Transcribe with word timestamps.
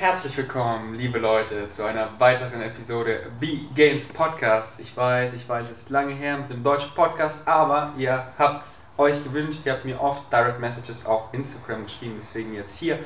Herzlich 0.00 0.34
willkommen, 0.38 0.94
liebe 0.94 1.18
Leute, 1.18 1.68
zu 1.68 1.84
einer 1.84 2.18
weiteren 2.18 2.62
Episode 2.62 3.30
Be 3.38 3.66
Games 3.74 4.08
Podcast. 4.08 4.80
Ich 4.80 4.96
weiß, 4.96 5.34
ich 5.34 5.46
weiß, 5.46 5.70
es 5.70 5.82
ist 5.82 5.90
lange 5.90 6.14
her 6.14 6.38
mit 6.38 6.48
dem 6.48 6.62
deutschen 6.62 6.94
Podcast, 6.94 7.46
aber 7.46 7.92
ihr 7.98 8.32
habt 8.38 8.64
es 8.64 8.78
euch 8.96 9.22
gewünscht. 9.22 9.60
Ihr 9.66 9.72
habt 9.72 9.84
mir 9.84 10.00
oft 10.00 10.32
Direct 10.32 10.58
Messages 10.58 11.04
auf 11.04 11.28
Instagram 11.32 11.82
geschrieben, 11.82 12.14
deswegen 12.18 12.54
jetzt 12.54 12.78
hier 12.78 12.98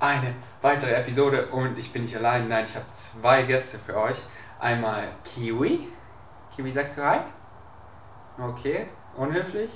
eine 0.00 0.34
weitere 0.62 0.94
Episode 0.94 1.46
und 1.46 1.78
ich 1.78 1.92
bin 1.92 2.02
nicht 2.02 2.16
allein. 2.16 2.48
Nein, 2.48 2.64
ich 2.64 2.74
habe 2.74 2.86
zwei 2.90 3.44
Gäste 3.44 3.78
für 3.78 3.96
euch. 3.96 4.20
Einmal 4.58 5.04
Kiwi. 5.22 5.90
Kiwi, 6.56 6.72
sagst 6.72 6.98
du 6.98 7.04
Hi? 7.04 7.20
Okay, 8.36 8.86
unhöflich. 9.16 9.70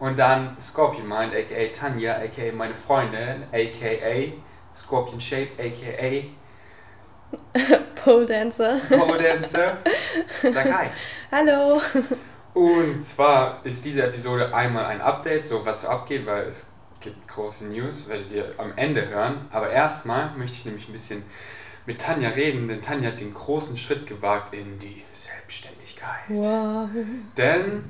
Und 0.00 0.18
dann 0.18 0.58
Scorpion 0.58 1.06
Mind, 1.06 1.32
aka 1.32 1.72
Tanja, 1.72 2.16
aka 2.16 2.50
meine 2.52 2.74
Freundin, 2.74 3.44
aka 3.52 4.32
Scorpion 4.74 5.20
Shape, 5.20 5.50
aka 5.58 6.24
Pole 7.94 8.26
Dancer. 8.26 8.80
Pole 8.88 9.22
Dancer. 9.22 9.78
Sag 10.42 10.72
hi. 10.72 10.88
Hallo. 11.30 11.80
Und 12.52 13.04
zwar 13.04 13.64
ist 13.64 13.84
diese 13.84 14.04
Episode 14.04 14.54
einmal 14.54 14.86
ein 14.86 15.00
Update, 15.00 15.44
so 15.44 15.64
was 15.64 15.82
so 15.82 15.88
abgeht, 15.88 16.26
weil 16.26 16.44
es 16.44 16.70
gibt 17.00 17.26
große 17.28 17.66
News, 17.66 18.08
werdet 18.08 18.30
ihr 18.30 18.54
am 18.58 18.72
Ende 18.76 19.08
hören. 19.08 19.48
Aber 19.50 19.70
erstmal 19.70 20.30
möchte 20.36 20.56
ich 20.56 20.64
nämlich 20.64 20.88
ein 20.88 20.92
bisschen 20.92 21.22
mit 21.86 22.00
Tanja 22.00 22.30
reden, 22.30 22.68
denn 22.68 22.80
Tanja 22.80 23.10
hat 23.10 23.20
den 23.20 23.34
großen 23.34 23.76
Schritt 23.76 24.06
gewagt 24.06 24.54
in 24.54 24.78
die 24.78 25.02
Selbstständigkeit. 25.12 26.28
Wow. 26.28 26.88
Denn, 27.36 27.84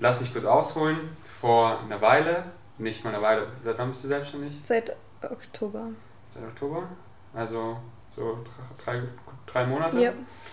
lass 0.00 0.20
mich 0.20 0.32
kurz 0.32 0.44
ausholen, 0.44 1.10
vor 1.40 1.80
einer 1.80 2.00
Weile, 2.00 2.44
nicht 2.78 3.04
mal 3.04 3.12
eine 3.12 3.22
Weile, 3.22 3.48
seit 3.60 3.78
wann 3.78 3.90
bist 3.90 4.04
du 4.04 4.08
selbstständig? 4.08 4.54
Seit 4.64 4.96
Oktober. 5.22 5.88
Seit 6.36 6.48
Oktober? 6.48 6.82
Also 7.32 7.78
so 8.10 8.38
drei, 8.84 9.02
drei 9.46 9.66
Monate? 9.66 9.98
Ja, 9.98 10.12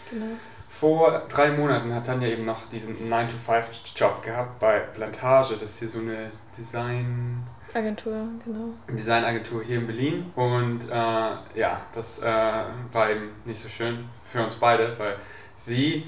genau. 0.09 0.25
Vor 0.69 1.23
drei 1.29 1.51
Monaten 1.51 1.93
hat 1.93 2.05
Tanja 2.05 2.27
eben 2.27 2.45
noch 2.45 2.65
diesen 2.65 3.11
9-to-5-Job 3.11 4.23
gehabt 4.23 4.59
bei 4.59 4.79
Plantage. 4.79 5.55
Das 5.55 5.71
ist 5.71 5.79
hier 5.79 5.89
so 5.89 5.99
eine 5.99 6.31
Design... 6.57 7.45
Agentur, 7.73 8.27
genau. 8.45 8.69
Designagentur 8.87 9.63
hier 9.63 9.79
in 9.79 9.87
Berlin. 9.87 10.31
Und 10.35 10.89
äh, 10.89 10.93
ja, 10.93 11.81
das 11.93 12.19
äh, 12.21 12.25
war 12.25 13.09
eben 13.09 13.31
nicht 13.45 13.59
so 13.59 13.67
schön 13.67 14.07
für 14.31 14.43
uns 14.43 14.55
beide, 14.55 14.97
weil 14.97 15.17
sie 15.55 16.07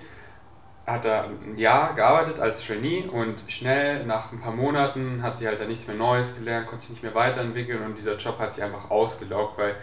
hat 0.85 1.05
da 1.05 1.23
ein 1.23 1.57
Jahr 1.57 1.93
gearbeitet 1.93 2.39
als 2.39 2.65
Trainee 2.65 3.07
und 3.11 3.43
schnell 3.47 4.05
nach 4.05 4.31
ein 4.31 4.39
paar 4.39 4.51
Monaten 4.51 5.23
hat 5.23 5.35
sie 5.35 5.47
halt 5.47 5.59
da 5.59 5.65
nichts 5.65 5.87
mehr 5.87 5.95
Neues 5.95 6.35
gelernt, 6.35 6.67
konnte 6.67 6.81
sich 6.81 6.91
nicht 6.91 7.03
mehr 7.03 7.15
weiterentwickeln 7.15 7.83
und 7.83 7.97
dieser 7.97 8.17
Job 8.17 8.37
hat 8.37 8.53
sie 8.53 8.61
einfach 8.61 8.91
ausgelaugt, 8.91 9.57
weil 9.57 9.75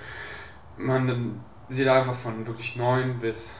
man 0.77 1.42
sie 1.69 1.84
da 1.84 1.98
einfach 1.98 2.14
von 2.14 2.47
wirklich 2.47 2.77
neun 2.77 3.19
bis 3.19 3.56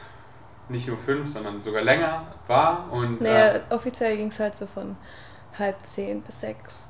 nicht 0.69 0.87
nur 0.87 0.97
fünf, 0.97 1.27
sondern 1.27 1.59
sogar 1.59 1.81
länger 1.81 2.25
war. 2.47 2.91
Und, 2.91 3.21
naja, 3.21 3.55
äh, 3.55 3.61
offiziell 3.69 4.15
ging 4.15 4.27
es 4.27 4.39
halt 4.39 4.55
so 4.55 4.65
von 4.65 4.95
halb 5.57 5.75
zehn 5.85 6.21
bis 6.21 6.39
sechs. 6.39 6.87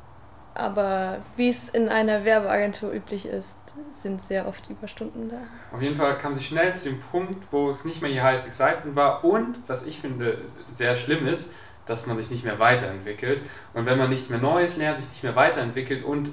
Aber 0.55 1.19
wie 1.35 1.49
es 1.49 1.69
in 1.69 1.89
einer 1.89 2.25
Werbeagentur 2.25 2.91
üblich 2.91 3.25
ist, 3.25 3.55
sind 4.01 4.21
sehr 4.21 4.47
oft 4.47 4.69
Überstunden 4.69 5.29
da. 5.29 5.37
Auf 5.75 5.81
jeden 5.81 5.95
Fall 5.95 6.17
kam 6.17 6.33
sie 6.33 6.43
schnell 6.43 6.71
zu 6.73 6.83
dem 6.83 6.99
Punkt, 6.99 7.43
wo 7.51 7.69
es 7.69 7.85
nicht 7.85 8.01
mehr 8.01 8.11
ihr 8.11 8.23
heißes 8.23 8.45
Excitement 8.47 8.95
war 8.95 9.23
und, 9.23 9.57
was 9.67 9.83
ich 9.83 9.99
finde 9.99 10.37
sehr 10.71 10.95
schlimm 10.95 11.25
ist, 11.25 11.51
dass 11.85 12.05
man 12.05 12.17
sich 12.17 12.29
nicht 12.29 12.45
mehr 12.45 12.59
weiterentwickelt. 12.59 13.41
Und 13.73 13.85
wenn 13.85 13.97
man 13.97 14.09
nichts 14.09 14.29
mehr 14.29 14.39
Neues 14.39 14.77
lernt, 14.77 14.99
sich 14.99 15.09
nicht 15.09 15.23
mehr 15.23 15.35
weiterentwickelt 15.35 16.03
und 16.03 16.31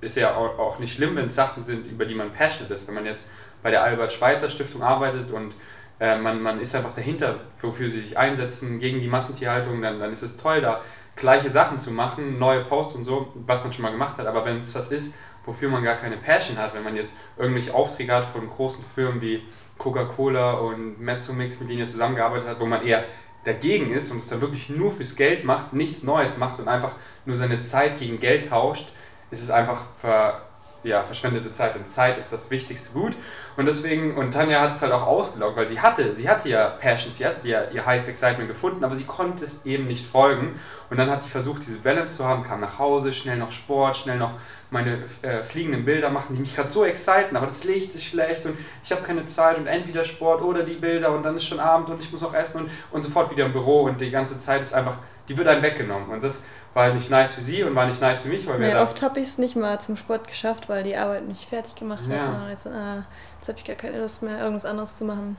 ist 0.00 0.16
ja 0.16 0.34
auch 0.34 0.78
nicht 0.78 0.94
schlimm, 0.94 1.14
wenn 1.16 1.26
es 1.26 1.34
Sachen 1.34 1.62
sind, 1.62 1.86
über 1.86 2.06
die 2.06 2.14
man 2.14 2.32
passionate 2.32 2.74
ist. 2.74 2.86
Wenn 2.86 2.94
man 2.94 3.04
jetzt 3.04 3.26
bei 3.62 3.70
der 3.70 3.82
Albert-Schweitzer 3.82 4.48
Stiftung 4.48 4.82
arbeitet 4.82 5.30
und 5.30 5.54
äh, 6.00 6.16
man, 6.16 6.40
man 6.40 6.60
ist 6.60 6.74
einfach 6.74 6.92
dahinter, 6.92 7.40
wofür 7.60 7.88
sie 7.88 8.00
sich 8.00 8.16
einsetzen, 8.16 8.78
gegen 8.78 9.00
die 9.00 9.08
Massentierhaltung, 9.08 9.82
dann, 9.82 10.00
dann 10.00 10.10
ist 10.10 10.22
es 10.22 10.36
toll, 10.36 10.62
da 10.62 10.80
gleiche 11.16 11.50
Sachen 11.50 11.78
zu 11.78 11.90
machen, 11.90 12.38
neue 12.38 12.64
Posts 12.64 12.94
und 12.96 13.04
so, 13.04 13.32
was 13.46 13.62
man 13.62 13.72
schon 13.72 13.82
mal 13.82 13.90
gemacht 13.90 14.16
hat. 14.18 14.26
Aber 14.26 14.44
wenn 14.44 14.60
es 14.60 14.74
was 14.74 14.88
ist, 14.88 15.14
wofür 15.44 15.68
man 15.68 15.82
gar 15.82 15.96
keine 15.96 16.16
Passion 16.16 16.58
hat, 16.58 16.74
wenn 16.74 16.82
man 16.82 16.96
jetzt 16.96 17.14
irgendwelche 17.36 17.74
Aufträge 17.74 18.14
hat 18.14 18.24
von 18.24 18.48
großen 18.48 18.84
Firmen 18.94 19.20
wie 19.20 19.42
Coca-Cola 19.78 20.52
und 20.52 21.00
Mezzomix, 21.00 21.58
mit 21.60 21.70
denen 21.70 21.80
ihr 21.80 21.86
zusammengearbeitet 21.86 22.48
habt, 22.48 22.60
wo 22.60 22.66
man 22.66 22.86
eher 22.86 23.04
dagegen 23.44 23.90
ist 23.90 24.10
und 24.10 24.18
es 24.18 24.28
dann 24.28 24.40
wirklich 24.40 24.68
nur 24.68 24.92
fürs 24.92 25.16
Geld 25.16 25.44
macht, 25.44 25.72
nichts 25.72 26.02
Neues 26.02 26.36
macht 26.36 26.60
und 26.60 26.68
einfach 26.68 26.94
nur 27.24 27.36
seine 27.36 27.60
Zeit 27.60 27.98
gegen 27.98 28.20
Geld 28.20 28.50
tauscht, 28.50 28.92
ist 29.30 29.42
es 29.42 29.50
einfach 29.50 29.82
ver, 29.96 30.42
ja, 30.82 31.02
verschwendete 31.02 31.52
Zeit. 31.52 31.76
Und 31.76 31.86
Zeit 31.86 32.16
ist 32.16 32.32
das 32.32 32.50
wichtigste 32.50 32.92
Gut. 32.92 33.14
Und 33.56 33.66
deswegen, 33.66 34.16
und 34.16 34.32
Tanja 34.32 34.60
hat 34.60 34.72
es 34.72 34.82
halt 34.82 34.92
auch 34.92 35.06
ausgelaugt, 35.06 35.56
weil 35.56 35.68
sie 35.68 35.80
hatte, 35.80 36.14
sie 36.16 36.28
hatte 36.28 36.48
ja 36.48 36.68
Passion, 36.68 37.12
sie 37.12 37.26
hatte 37.26 37.46
ja 37.46 37.64
ihr 37.70 37.84
Highest 37.84 38.08
Excitement 38.08 38.48
gefunden, 38.48 38.84
aber 38.84 38.96
sie 38.96 39.04
konnte 39.04 39.44
es 39.44 39.64
eben 39.64 39.86
nicht 39.86 40.06
folgen. 40.06 40.58
Und 40.88 40.96
dann 40.96 41.10
hat 41.10 41.22
sie 41.22 41.28
versucht, 41.28 41.66
diese 41.66 41.78
Balance 41.78 42.16
zu 42.16 42.24
haben, 42.24 42.42
kam 42.42 42.60
nach 42.60 42.78
Hause, 42.78 43.12
schnell 43.12 43.36
noch 43.36 43.50
Sport, 43.50 43.96
schnell 43.96 44.18
noch 44.18 44.34
meine 44.70 44.98
äh, 45.22 45.42
fliegenden 45.42 45.84
Bilder 45.84 46.10
machen, 46.10 46.34
die 46.34 46.40
mich 46.40 46.54
gerade 46.54 46.68
so 46.68 46.84
exciten, 46.84 47.36
aber 47.36 47.46
das 47.46 47.64
Licht 47.64 47.94
ist 47.94 48.04
schlecht 48.04 48.46
und 48.46 48.56
ich 48.82 48.92
habe 48.92 49.02
keine 49.02 49.24
Zeit 49.26 49.58
und 49.58 49.66
entweder 49.66 50.04
Sport 50.04 50.42
oder 50.42 50.62
die 50.62 50.76
Bilder 50.76 51.12
und 51.12 51.24
dann 51.24 51.36
ist 51.36 51.44
schon 51.44 51.60
Abend 51.60 51.90
und 51.90 52.00
ich 52.00 52.10
muss 52.12 52.20
noch 52.20 52.34
essen 52.34 52.62
und, 52.62 52.70
und 52.92 53.02
sofort 53.02 53.30
wieder 53.30 53.46
im 53.46 53.52
Büro 53.52 53.82
und 53.82 54.00
die 54.00 54.10
ganze 54.10 54.38
Zeit 54.38 54.62
ist 54.62 54.72
einfach, 54.72 54.96
die 55.28 55.36
wird 55.36 55.48
einem 55.48 55.62
weggenommen. 55.62 56.08
Und 56.10 56.22
das 56.22 56.44
war 56.74 56.84
halt 56.84 56.94
nicht 56.94 57.10
nice 57.10 57.34
für 57.34 57.42
sie 57.42 57.62
und 57.62 57.74
war 57.74 57.86
nicht 57.86 58.00
nice 58.00 58.22
für 58.22 58.28
mich. 58.28 58.46
Weil 58.46 58.60
wir 58.60 58.80
oft 58.80 59.02
habe 59.02 59.20
ich 59.20 59.28
es 59.28 59.38
nicht 59.38 59.56
mal 59.56 59.80
zum 59.80 59.96
Sport 59.96 60.28
geschafft, 60.28 60.68
weil 60.68 60.82
die 60.82 60.96
Arbeit 60.96 61.26
nicht 61.26 61.48
fertig 61.48 61.74
gemacht 61.74 62.02
hat. 62.02 62.22
Ja. 62.22 62.46
Und 62.48 62.58
so, 62.58 62.70
ah, 62.70 63.04
jetzt 63.38 63.48
habe 63.48 63.58
ich 63.58 63.64
gar 63.64 63.76
keine 63.76 64.00
Lust 64.00 64.22
mehr, 64.22 64.38
irgendwas 64.38 64.64
anderes 64.64 64.98
zu 64.98 65.04
machen. 65.04 65.36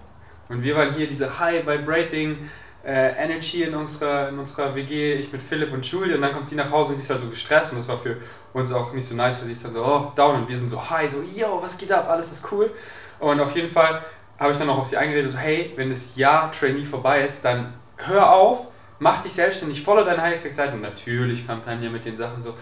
Und 0.50 0.64
wir 0.64 0.76
waren 0.76 0.94
hier 0.94 1.08
diese 1.08 1.40
High 1.40 1.66
Vibrating 1.66 2.50
äh, 2.84 3.24
Energy 3.24 3.64
in 3.64 3.76
unserer, 3.76 4.30
in 4.30 4.40
unserer 4.40 4.76
WG, 4.76 5.14
ich 5.14 5.32
mit 5.32 5.42
Philipp 5.42 5.72
und 5.72 5.86
Julie 5.86 6.16
und 6.16 6.22
dann 6.22 6.34
kommt 6.34 6.48
sie 6.48 6.56
nach 6.56 6.72
Hause 6.72 6.92
und 6.92 6.98
sie 6.98 7.04
ist 7.04 7.10
halt 7.10 7.22
so 7.22 7.30
gestresst 7.30 7.72
und 7.72 7.78
das 7.78 7.88
war 7.88 7.98
für 7.98 8.18
uns 8.54 8.72
auch 8.72 8.92
nicht 8.92 9.06
so 9.06 9.16
nice, 9.16 9.40
weil 9.40 9.46
sie 9.46 9.52
ist 9.52 9.64
dann 9.64 9.74
so, 9.74 9.86
oh, 9.86 10.12
down 10.16 10.42
und 10.42 10.50
wir 10.50 10.58
sind 10.58 10.70
so 10.70 10.90
high, 10.90 11.10
so, 11.10 11.22
yo, 11.22 11.60
was 11.62 11.78
geht 11.78 11.92
ab, 11.92 12.10
alles 12.10 12.32
ist 12.32 12.52
cool. 12.52 12.72
Und 13.20 13.40
auf 13.40 13.56
jeden 13.56 13.70
Fall 13.70 14.04
habe 14.40 14.52
ich 14.52 14.58
dann 14.58 14.70
auch 14.70 14.80
auf 14.80 14.88
sie 14.88 14.98
eingeredet, 14.98 15.32
so, 15.32 15.38
hey, 15.38 15.74
wenn 15.76 15.90
das 15.92 16.16
Jahr 16.16 16.52
Trainee 16.52 16.84
vorbei 16.84 17.24
ist, 17.24 17.46
dann 17.46 17.74
hör 17.98 18.34
auf, 18.34 18.68
mach 19.02 19.24
dich 19.24 19.34
selbstständig, 19.34 19.84
follow 19.84 20.04
dein 20.04 20.22
highest 20.22 20.46
excitement. 20.46 20.84
Natürlich 20.84 21.46
kam 21.48 21.64
Tanja 21.64 21.90
mit 21.90 22.06
den 22.06 22.16
Sachen 22.16 22.40
so, 22.40 22.54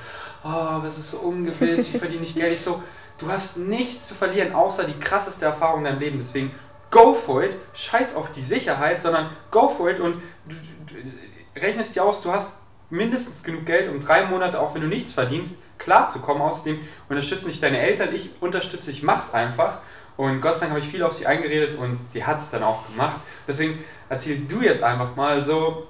oh, 0.43 0.79
das 0.81 0.97
ist 0.97 1.11
so 1.11 1.17
ungewiss, 1.17 1.89
ich 1.89 1.99
verdiene 1.99 2.21
nicht 2.21 2.35
Geld. 2.35 2.53
Ich 2.53 2.61
so, 2.61 2.81
du 3.17 3.29
hast 3.29 3.57
nichts 3.57 4.07
zu 4.07 4.15
verlieren, 4.15 4.53
außer 4.53 4.85
die 4.85 4.97
krasseste 4.97 5.43
Erfahrung 5.43 5.79
in 5.79 5.83
deinem 5.85 5.99
Leben. 5.99 6.17
Deswegen 6.17 6.51
go 6.91 7.13
for 7.13 7.43
it, 7.43 7.57
scheiß 7.73 8.15
auf 8.15 8.31
die 8.31 8.41
Sicherheit, 8.41 9.01
sondern 9.01 9.29
go 9.51 9.67
for 9.67 9.89
it 9.89 9.99
und 9.99 10.21
du, 10.47 10.55
du 10.87 11.61
rechnest 11.61 11.97
dir 11.97 12.05
aus, 12.05 12.21
du 12.21 12.31
hast 12.31 12.59
mindestens 12.89 13.43
genug 13.43 13.65
Geld, 13.65 13.89
um 13.89 13.99
drei 13.99 14.25
Monate, 14.25 14.61
auch 14.61 14.73
wenn 14.73 14.81
du 14.81 14.87
nichts 14.87 15.11
verdienst, 15.11 15.57
klarzukommen. 15.77 16.41
Außerdem 16.41 16.79
unterstützen 17.09 17.49
dich 17.49 17.59
deine 17.59 17.81
Eltern, 17.81 18.15
ich 18.15 18.29
unterstütze, 18.39 18.91
ich 18.91 19.03
mach's 19.03 19.33
einfach. 19.33 19.79
Und 20.15 20.39
Gott 20.39 20.55
sei 20.55 20.61
Dank 20.61 20.71
habe 20.71 20.79
ich 20.79 20.87
viel 20.87 21.03
auf 21.03 21.11
sie 21.11 21.27
eingeredet 21.27 21.77
und 21.77 21.99
sie 22.07 22.25
hat 22.25 22.39
es 22.39 22.49
dann 22.49 22.63
auch 22.63 22.87
gemacht. 22.87 23.19
Deswegen 23.45 23.83
erzähl 24.07 24.39
du 24.39 24.61
jetzt 24.61 24.83
einfach 24.83 25.17
mal 25.17 25.43
so, 25.43 25.85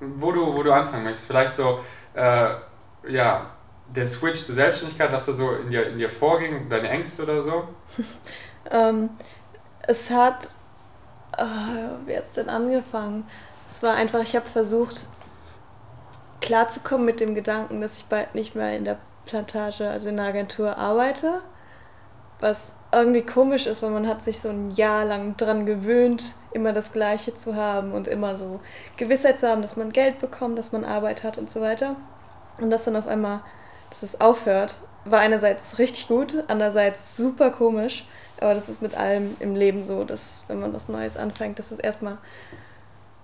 wo 0.00 0.32
du, 0.32 0.54
wo 0.54 0.62
du 0.62 0.72
anfangen 0.72 1.04
möchtest. 1.04 1.26
Vielleicht 1.26 1.54
so, 1.54 1.80
äh, 2.14 2.54
ja, 3.08 3.50
der 3.94 4.06
Switch 4.06 4.42
zur 4.42 4.54
Selbstständigkeit, 4.54 5.12
was 5.12 5.26
da 5.26 5.32
so 5.32 5.52
in 5.52 5.70
dir, 5.70 5.88
in 5.88 5.98
dir 5.98 6.10
vorging, 6.10 6.68
deine 6.68 6.88
Ängste 6.88 7.22
oder 7.22 7.42
so? 7.42 7.68
ähm, 8.70 9.10
es 9.86 10.10
hat, 10.10 10.44
äh, 11.36 11.44
wie 12.06 12.16
hat 12.16 12.26
es 12.26 12.34
denn 12.34 12.48
angefangen? 12.48 13.26
Es 13.70 13.82
war 13.82 13.94
einfach, 13.94 14.20
ich 14.20 14.36
habe 14.36 14.46
versucht, 14.46 15.06
klarzukommen 16.40 17.06
mit 17.06 17.20
dem 17.20 17.34
Gedanken, 17.34 17.80
dass 17.80 17.98
ich 17.98 18.04
bald 18.04 18.34
nicht 18.34 18.54
mehr 18.54 18.76
in 18.76 18.84
der 18.84 18.98
Plantage, 19.26 19.88
also 19.88 20.10
in 20.10 20.16
der 20.16 20.26
Agentur 20.26 20.76
arbeite. 20.76 21.40
Was 22.40 22.72
irgendwie 22.98 23.22
komisch 23.22 23.66
ist, 23.66 23.82
weil 23.82 23.90
man 23.90 24.06
hat 24.06 24.22
sich 24.22 24.40
so 24.40 24.48
ein 24.48 24.70
Jahr 24.72 25.04
lang 25.04 25.36
dran 25.36 25.66
gewöhnt, 25.66 26.34
immer 26.52 26.72
das 26.72 26.92
Gleiche 26.92 27.34
zu 27.34 27.56
haben 27.56 27.92
und 27.92 28.08
immer 28.08 28.36
so 28.36 28.60
Gewissheit 28.96 29.38
zu 29.38 29.48
haben, 29.48 29.62
dass 29.62 29.76
man 29.76 29.92
Geld 29.92 30.18
bekommt, 30.18 30.58
dass 30.58 30.72
man 30.72 30.84
Arbeit 30.84 31.22
hat 31.22 31.38
und 31.38 31.50
so 31.50 31.60
weiter. 31.60 31.96
Und 32.58 32.70
das 32.70 32.84
dann 32.84 32.96
auf 32.96 33.06
einmal, 33.06 33.40
dass 33.90 34.02
es 34.02 34.20
aufhört, 34.20 34.78
war 35.04 35.20
einerseits 35.20 35.78
richtig 35.78 36.08
gut, 36.08 36.44
andererseits 36.48 37.16
super 37.16 37.50
komisch. 37.50 38.06
Aber 38.40 38.54
das 38.54 38.68
ist 38.68 38.82
mit 38.82 38.96
allem 38.96 39.36
im 39.40 39.54
Leben 39.54 39.84
so, 39.84 40.04
dass 40.04 40.44
wenn 40.48 40.60
man 40.60 40.72
was 40.72 40.88
Neues 40.88 41.16
anfängt, 41.16 41.58
dass 41.58 41.70
es 41.70 41.78
erstmal 41.78 42.18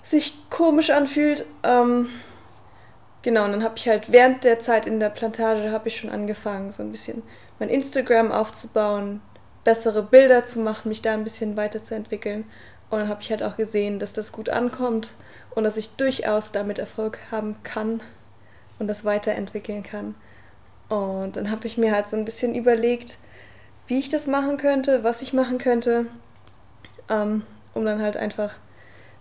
sich 0.02 0.38
komisch 0.50 0.90
anfühlt. 0.90 1.44
Ähm, 1.62 2.08
genau, 3.22 3.44
und 3.44 3.52
dann 3.52 3.64
habe 3.64 3.74
ich 3.76 3.88
halt 3.88 4.12
während 4.12 4.44
der 4.44 4.58
Zeit 4.58 4.86
in 4.86 5.00
der 5.00 5.10
Plantage 5.10 5.72
habe 5.72 5.88
ich 5.88 5.98
schon 5.98 6.10
angefangen, 6.10 6.72
so 6.72 6.82
ein 6.82 6.90
bisschen 6.90 7.22
mein 7.58 7.68
Instagram 7.68 8.32
aufzubauen, 8.32 9.20
bessere 9.64 10.02
Bilder 10.02 10.44
zu 10.44 10.60
machen, 10.60 10.88
mich 10.88 11.02
da 11.02 11.12
ein 11.12 11.24
bisschen 11.24 11.56
weiterzuentwickeln. 11.56 12.44
Und 12.90 12.98
dann 12.98 13.08
habe 13.08 13.22
ich 13.22 13.30
halt 13.30 13.42
auch 13.42 13.56
gesehen, 13.56 13.98
dass 13.98 14.12
das 14.12 14.32
gut 14.32 14.48
ankommt 14.48 15.12
und 15.54 15.64
dass 15.64 15.76
ich 15.76 15.90
durchaus 15.90 16.52
damit 16.52 16.78
Erfolg 16.78 17.18
haben 17.30 17.56
kann 17.62 18.02
und 18.78 18.88
das 18.88 19.04
weiterentwickeln 19.04 19.82
kann. 19.82 20.14
Und 20.88 21.36
dann 21.36 21.50
habe 21.50 21.66
ich 21.66 21.78
mir 21.78 21.94
halt 21.94 22.08
so 22.08 22.16
ein 22.16 22.24
bisschen 22.24 22.54
überlegt, 22.54 23.18
wie 23.86 23.98
ich 23.98 24.08
das 24.08 24.26
machen 24.26 24.56
könnte, 24.56 25.04
was 25.04 25.22
ich 25.22 25.32
machen 25.32 25.58
könnte, 25.58 26.06
ähm, 27.08 27.42
um 27.74 27.84
dann 27.84 28.02
halt 28.02 28.16
einfach 28.16 28.54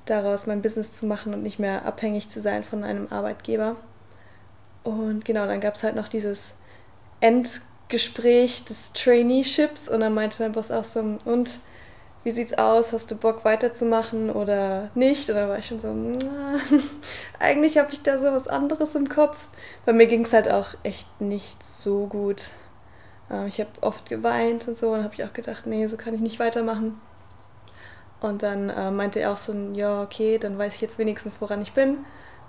daraus 0.06 0.48
mein 0.48 0.62
Business 0.62 0.94
zu 0.94 1.06
machen 1.06 1.34
und 1.34 1.44
nicht 1.44 1.60
mehr 1.60 1.86
abhängig 1.86 2.30
zu 2.30 2.42
sein 2.42 2.64
von 2.64 2.84
einem 2.84 3.08
Arbeitgeber. 3.12 3.76
Und 4.84 5.26
genau, 5.26 5.46
dann 5.46 5.62
gab 5.62 5.76
es 5.76 5.84
halt 5.84 5.96
noch 5.96 6.08
dieses 6.08 6.56
Endgespräch 7.90 8.66
des 8.66 8.94
Traineeships 8.94 9.90
und 9.90 10.02
dann 10.02 10.14
meinte 10.14 10.44
mein 10.44 10.52
Boss 10.52 10.70
auch 10.70 10.84
so, 10.84 11.00
und 11.26 11.60
wie 12.24 12.30
sieht's 12.30 12.54
aus? 12.54 12.94
Hast 12.94 13.10
du 13.10 13.16
Bock 13.16 13.44
weiterzumachen 13.46 14.30
oder 14.30 14.92
nicht? 14.94 15.28
Und 15.28 15.36
dann 15.36 15.50
war 15.50 15.58
ich 15.58 15.66
schon 15.66 15.80
so, 15.80 15.88
eigentlich 17.40 17.80
habe 17.80 17.92
ich 17.92 18.04
da 18.04 18.20
so 18.20 18.26
was 18.26 18.48
anderes 18.48 18.94
im 18.94 19.10
Kopf. 19.10 19.38
Bei 19.88 19.94
mir 19.94 20.06
ging 20.06 20.24
es 20.24 20.34
halt 20.34 20.52
auch 20.52 20.76
echt 20.84 21.08
nicht 21.20 21.64
so 21.66 22.06
gut. 22.06 22.52
Ähm, 23.32 23.48
ich 23.48 23.60
habe 23.60 23.72
oft 23.82 24.08
geweint 24.08 24.68
und 24.68 24.78
so 24.78 24.92
und 24.92 25.04
habe 25.04 25.16
ich 25.16 25.24
auch 25.24 25.34
gedacht, 25.34 25.66
nee, 25.66 25.88
so 25.88 25.98
kann 25.98 26.14
ich 26.14 26.22
nicht 26.22 26.38
weitermachen. 26.38 27.02
Und 28.22 28.44
dann 28.44 28.70
äh, 28.70 28.92
meinte 28.92 29.20
er 29.20 29.32
auch 29.32 29.38
so, 29.38 29.54
ja, 29.74 30.04
okay, 30.04 30.38
dann 30.38 30.60
weiß 30.60 30.76
ich 30.76 30.82
jetzt 30.82 31.00
wenigstens, 31.00 31.42
woran 31.42 31.64
ich 31.64 31.74
bin. 31.74 31.98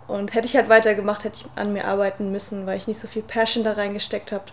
Und 0.06 0.34
hätte 0.34 0.46
ich 0.46 0.56
halt 0.56 0.69
weitergemacht, 0.69 1.25
hätte 1.25 1.40
ich 1.40 1.46
an 1.56 1.72
mir 1.72 1.87
arbeiten 1.87 2.31
müssen, 2.31 2.66
weil 2.66 2.76
ich 2.76 2.88
nicht 2.88 3.00
so 3.00 3.08
viel 3.08 3.22
Passion 3.22 3.64
da 3.64 3.72
reingesteckt 3.72 4.32
habe. 4.32 4.44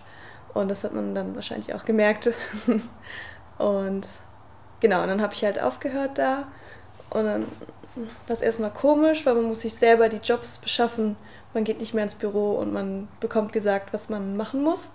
Und 0.58 0.68
das 0.68 0.82
hat 0.82 0.92
man 0.92 1.14
dann 1.14 1.36
wahrscheinlich 1.36 1.72
auch 1.74 1.84
gemerkt. 1.84 2.30
und 3.58 4.06
genau, 4.80 5.02
und 5.02 5.08
dann 5.08 5.22
habe 5.22 5.34
ich 5.34 5.44
halt 5.44 5.62
aufgehört 5.62 6.18
da. 6.18 6.48
Und 7.10 7.24
dann 7.24 7.46
war 8.26 8.34
es 8.34 8.40
erstmal 8.40 8.70
komisch, 8.70 9.24
weil 9.24 9.34
man 9.34 9.44
muss 9.44 9.60
sich 9.60 9.74
selber 9.74 10.08
die 10.08 10.16
Jobs 10.16 10.58
beschaffen. 10.58 11.16
Man 11.54 11.62
geht 11.62 11.78
nicht 11.78 11.94
mehr 11.94 12.02
ins 12.02 12.16
Büro 12.16 12.54
und 12.54 12.72
man 12.72 13.06
bekommt 13.20 13.52
gesagt, 13.52 13.92
was 13.92 14.08
man 14.08 14.36
machen 14.36 14.62
muss, 14.62 14.90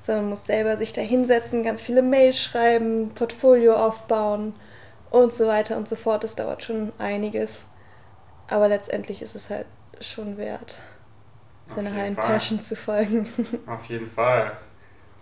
sondern 0.00 0.24
man 0.24 0.30
muss 0.30 0.46
selber 0.46 0.76
sich 0.76 0.92
da 0.92 1.00
hinsetzen, 1.00 1.64
ganz 1.64 1.82
viele 1.82 2.02
Mails 2.02 2.40
schreiben, 2.40 3.10
Portfolio 3.14 3.74
aufbauen 3.74 4.54
und 5.10 5.34
so 5.34 5.48
weiter 5.48 5.76
und 5.76 5.88
so 5.88 5.96
fort. 5.96 6.22
Das 6.22 6.36
dauert 6.36 6.62
schon 6.62 6.92
einiges. 6.98 7.66
Aber 8.48 8.68
letztendlich 8.68 9.22
ist 9.22 9.34
es 9.34 9.50
halt 9.50 9.66
schon 10.00 10.36
wert, 10.38 10.78
seiner 11.66 11.92
heilen 11.92 12.14
Passion 12.14 12.60
zu 12.60 12.76
folgen. 12.76 13.28
Auf 13.66 13.84
jeden 13.86 14.08
Fall. 14.08 14.52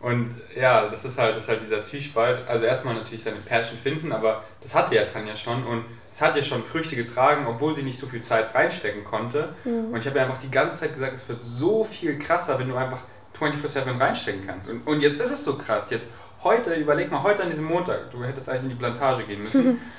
Und 0.01 0.31
ja, 0.57 0.89
das 0.89 1.05
ist 1.05 1.19
halt, 1.19 1.37
das 1.37 1.45
ist 1.45 1.49
halt 1.49 1.63
dieser 1.63 1.83
Zwiespalt. 1.83 2.47
Also 2.47 2.67
erstmal 2.67 2.95
natürlich 2.95 3.23
seine 3.23 3.39
Passion 3.39 3.79
finden, 3.79 4.13
aber 4.13 4.45
das 4.61 4.75
hatte 4.75 4.95
ja 4.95 5.05
Tanja 5.05 5.35
schon 5.35 5.67
und 5.67 5.85
es 6.11 6.23
hat 6.23 6.37
ja 6.37 6.43
schon 6.43 6.65
Früchte 6.65 6.95
getragen, 6.95 7.47
obwohl 7.47 7.75
sie 7.75 7.83
nicht 7.83 7.99
so 7.99 8.07
viel 8.07 8.23
Zeit 8.23 8.55
reinstecken 8.55 9.05
konnte. 9.05 9.55
Mhm. 9.65 9.93
Und 9.93 9.99
ich 9.99 10.07
habe 10.07 10.19
ja 10.19 10.25
einfach 10.25 10.39
die 10.39 10.51
ganze 10.51 10.81
Zeit 10.81 10.95
gesagt, 10.95 11.15
es 11.15 11.29
wird 11.29 11.43
so 11.43 11.85
viel 11.85 12.19
krasser, 12.19 12.59
wenn 12.59 12.69
du 12.69 12.77
einfach 12.77 13.01
24-7 13.39 13.99
reinstecken 13.99 14.47
kannst. 14.47 14.71
Und, 14.71 14.87
und 14.87 15.01
jetzt 15.01 15.21
ist 15.21 15.33
es 15.33 15.45
so 15.45 15.57
krass. 15.57 15.91
Jetzt 15.91 16.07
heute, 16.45 16.75
überleg 16.75 17.11
mal, 17.11 17.23
heute 17.23 17.43
an 17.43 17.51
diesem 17.51 17.65
Montag, 17.65 18.11
du 18.13 18.25
hättest 18.25 18.49
eigentlich 18.49 18.65
in 18.65 18.69
die 18.71 18.75
Plantage 18.77 19.25
gehen 19.25 19.43
müssen. 19.43 19.81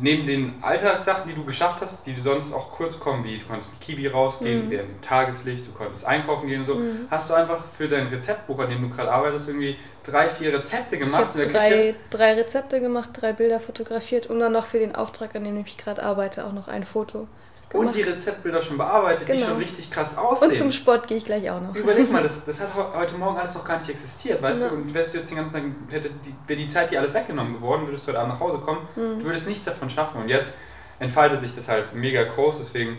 neben 0.00 0.26
den 0.26 0.54
Alltagssachen, 0.62 1.28
die 1.28 1.34
du 1.34 1.44
geschafft 1.44 1.80
hast, 1.80 2.06
die 2.06 2.14
sonst 2.16 2.52
auch 2.52 2.70
kurz 2.70 2.98
kommen, 2.98 3.24
wie 3.24 3.38
du 3.38 3.46
konntest 3.46 3.70
mit 3.70 3.80
Kiwi 3.80 4.08
rausgehen, 4.08 4.66
mhm. 4.66 4.70
während 4.70 4.90
dem 4.90 5.00
Tageslicht, 5.00 5.66
du 5.66 5.72
konntest 5.72 6.06
einkaufen 6.06 6.46
gehen 6.48 6.60
und 6.60 6.66
so, 6.66 6.76
mhm. 6.76 7.08
hast 7.10 7.30
du 7.30 7.34
einfach 7.34 7.64
für 7.66 7.88
dein 7.88 8.08
Rezeptbuch, 8.08 8.58
an 8.58 8.70
dem 8.70 8.82
du 8.82 8.88
gerade 8.88 9.10
arbeitest, 9.10 9.48
irgendwie 9.48 9.76
drei, 10.02 10.28
vier 10.28 10.52
Rezepte 10.52 10.98
gemacht 10.98 11.26
ich 11.30 11.34
in 11.36 11.42
der 11.42 11.52
drei, 11.52 11.68
Küche? 11.70 11.94
Drei 12.10 12.32
Rezepte 12.34 12.80
gemacht, 12.80 13.10
drei 13.14 13.32
Bilder 13.32 13.60
fotografiert 13.60 14.26
und 14.26 14.40
dann 14.40 14.52
noch 14.52 14.66
für 14.66 14.78
den 14.78 14.94
Auftrag, 14.94 15.34
an 15.34 15.44
dem 15.44 15.56
ich 15.58 15.76
gerade 15.76 16.02
arbeite, 16.02 16.44
auch 16.44 16.52
noch 16.52 16.68
ein 16.68 16.84
Foto. 16.84 17.26
Und 17.74 17.94
die 17.94 18.02
Rezeptbilder 18.02 18.62
schon 18.62 18.78
bearbeitet, 18.78 19.26
genau. 19.26 19.38
die 19.38 19.44
schon 19.44 19.56
richtig 19.56 19.90
krass 19.90 20.16
aussehen. 20.16 20.50
Und 20.50 20.56
zum 20.56 20.72
Sport 20.72 21.08
gehe 21.08 21.16
ich 21.16 21.24
gleich 21.24 21.50
auch 21.50 21.60
noch. 21.60 21.74
Überleg 21.74 22.10
mal, 22.10 22.22
das, 22.22 22.44
das 22.46 22.60
hat 22.60 22.68
heute 22.74 23.16
Morgen 23.16 23.36
alles 23.36 23.54
noch 23.54 23.64
gar 23.64 23.78
nicht 23.78 23.90
existiert, 23.90 24.40
weißt 24.40 24.62
ja. 24.62 24.68
du? 24.68 24.76
Und 24.76 24.94
wärst 24.94 25.12
du 25.12 25.18
jetzt 25.18 25.30
den 25.30 25.38
ganzen 25.38 25.52
Tag, 25.52 25.62
hätte 25.90 26.10
die, 26.24 26.34
wäre 26.46 26.60
die 26.60 26.68
Zeit 26.68 26.90
hier 26.90 27.00
alles 27.00 27.12
weggenommen 27.12 27.54
geworden, 27.54 27.86
würdest 27.86 28.06
du 28.06 28.12
heute 28.12 28.20
Abend 28.20 28.34
nach 28.34 28.40
Hause 28.40 28.58
kommen, 28.58 28.86
mhm. 28.94 29.18
du 29.18 29.24
würdest 29.24 29.48
nichts 29.48 29.64
davon 29.64 29.90
schaffen. 29.90 30.22
Und 30.22 30.28
jetzt 30.28 30.52
entfaltet 31.00 31.40
sich 31.40 31.54
das 31.54 31.68
halt 31.68 31.94
mega 31.94 32.22
groß, 32.22 32.58
deswegen 32.58 32.98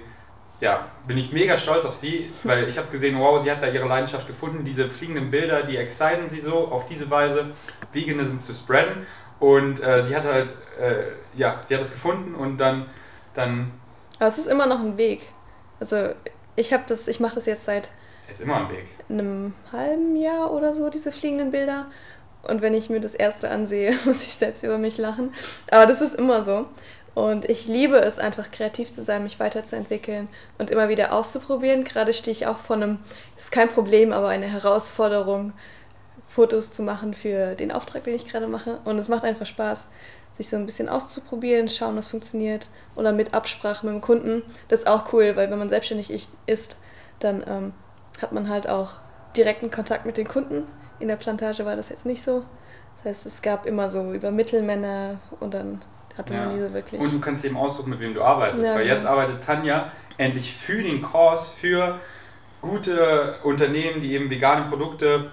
ja, 0.61 0.87
bin 1.05 1.17
ich 1.17 1.31
mega 1.31 1.57
stolz 1.57 1.85
auf 1.85 1.95
sie, 1.95 2.31
weil 2.43 2.67
ich 2.67 2.77
habe 2.77 2.87
gesehen, 2.89 3.19
wow, 3.19 3.41
sie 3.41 3.51
hat 3.51 3.61
da 3.61 3.67
ihre 3.67 3.87
Leidenschaft 3.87 4.27
gefunden. 4.27 4.63
Diese 4.63 4.89
fliegenden 4.89 5.29
Bilder, 5.29 5.63
die 5.63 5.77
exciten 5.77 6.29
sie 6.29 6.39
so, 6.39 6.69
auf 6.69 6.85
diese 6.85 7.09
Weise 7.11 7.51
Veganism 7.91 8.39
zu 8.39 8.53
spreaden. 8.53 9.05
Und 9.39 9.83
äh, 9.83 10.01
sie 10.01 10.15
hat 10.15 10.23
halt, 10.23 10.51
äh, 10.79 11.37
ja, 11.37 11.59
sie 11.65 11.75
hat 11.75 11.81
es 11.81 11.91
gefunden 11.91 12.35
und 12.35 12.57
dann, 12.57 12.85
dann 13.33 13.71
aber 14.19 14.29
es 14.29 14.37
ist 14.37 14.47
immer 14.47 14.67
noch 14.67 14.79
ein 14.79 14.97
Weg. 14.97 15.27
Also 15.79 16.09
ich 16.55 16.73
habe 16.73 16.83
das, 16.87 17.07
ich 17.07 17.19
mache 17.19 17.35
das 17.35 17.45
jetzt 17.45 17.65
seit 17.65 17.89
ist 18.29 18.41
immer 18.41 18.57
ein 18.57 18.69
Weg. 18.69 18.85
einem 19.09 19.53
halben 19.71 20.15
Jahr 20.15 20.51
oder 20.51 20.73
so, 20.73 20.89
diese 20.89 21.11
fliegenden 21.11 21.51
Bilder. 21.51 21.87
Und 22.43 22.61
wenn 22.61 22.73
ich 22.73 22.89
mir 22.89 22.99
das 22.99 23.15
erste 23.15 23.49
ansehe, 23.49 23.97
muss 24.05 24.23
ich 24.23 24.33
selbst 24.33 24.63
über 24.63 24.77
mich 24.77 24.97
lachen. 24.97 25.33
Aber 25.71 25.85
das 25.85 26.01
ist 26.01 26.15
immer 26.15 26.43
so. 26.43 26.65
Und 27.13 27.49
ich 27.49 27.65
liebe 27.65 27.97
es 27.97 28.19
einfach, 28.19 28.51
kreativ 28.51 28.91
zu 28.91 29.01
sein, 29.01 29.23
mich 29.23 29.39
weiterzuentwickeln 29.39 30.27
und 30.57 30.69
immer 30.69 30.89
wieder 30.89 31.13
auszuprobieren. 31.13 31.85
Gerade 31.85 32.11
stehe 32.13 32.33
ich 32.33 32.45
auch 32.45 32.57
vor 32.57 32.75
einem, 32.75 32.99
ist 33.37 33.53
kein 33.53 33.69
Problem, 33.69 34.11
aber 34.11 34.27
eine 34.27 34.47
Herausforderung, 34.47 35.53
Fotos 36.27 36.73
zu 36.73 36.83
machen 36.83 37.13
für 37.13 37.55
den 37.55 37.71
Auftrag, 37.71 38.03
den 38.03 38.15
ich 38.15 38.27
gerade 38.27 38.47
mache. 38.47 38.79
Und 38.83 38.99
es 38.99 39.07
macht 39.07 39.23
einfach 39.23 39.45
Spaß 39.45 39.87
sich 40.37 40.49
so 40.49 40.57
ein 40.57 40.65
bisschen 40.65 40.89
auszuprobieren, 40.89 41.69
schauen, 41.69 41.95
was 41.95 42.09
funktioniert 42.09 42.67
oder 42.95 43.13
mit 43.13 43.33
Absprache 43.33 43.85
mit 43.85 43.95
dem 43.95 44.01
Kunden. 44.01 44.43
Das 44.67 44.81
ist 44.81 44.87
auch 44.87 45.13
cool, 45.13 45.35
weil 45.35 45.49
wenn 45.49 45.59
man 45.59 45.69
selbstständig 45.69 46.27
ist, 46.45 46.77
dann 47.19 47.43
ähm, 47.47 47.73
hat 48.21 48.31
man 48.31 48.49
halt 48.49 48.67
auch 48.67 48.97
direkten 49.35 49.71
Kontakt 49.71 50.05
mit 50.05 50.17
den 50.17 50.27
Kunden. 50.27 50.63
In 50.99 51.07
der 51.07 51.15
Plantage 51.15 51.65
war 51.65 51.75
das 51.75 51.89
jetzt 51.89 52.05
nicht 52.05 52.21
so. 52.21 52.43
Das 52.97 53.05
heißt, 53.05 53.25
es 53.25 53.41
gab 53.41 53.65
immer 53.65 53.89
so 53.89 54.13
über 54.13 54.31
Mittelmänner 54.31 55.19
und 55.39 55.53
dann 55.53 55.81
hatte 56.17 56.33
ja. 56.33 56.45
man 56.45 56.55
diese 56.55 56.73
wirklich. 56.73 57.01
Und 57.01 57.13
du 57.13 57.19
kannst 57.19 57.45
eben 57.45 57.57
aussuchen, 57.57 57.89
mit 57.89 57.99
wem 57.99 58.13
du 58.13 58.21
arbeitest. 58.21 58.63
Ja, 58.63 58.75
weil 58.75 58.87
jetzt 58.87 59.03
ja. 59.03 59.09
arbeitet 59.11 59.43
Tanja 59.43 59.91
endlich 60.17 60.53
für 60.53 60.81
den 60.81 61.01
Kurs, 61.01 61.49
für 61.49 61.99
gute 62.61 63.35
Unternehmen, 63.43 64.01
die 64.01 64.13
eben 64.13 64.29
vegane 64.29 64.69
Produkte 64.69 65.31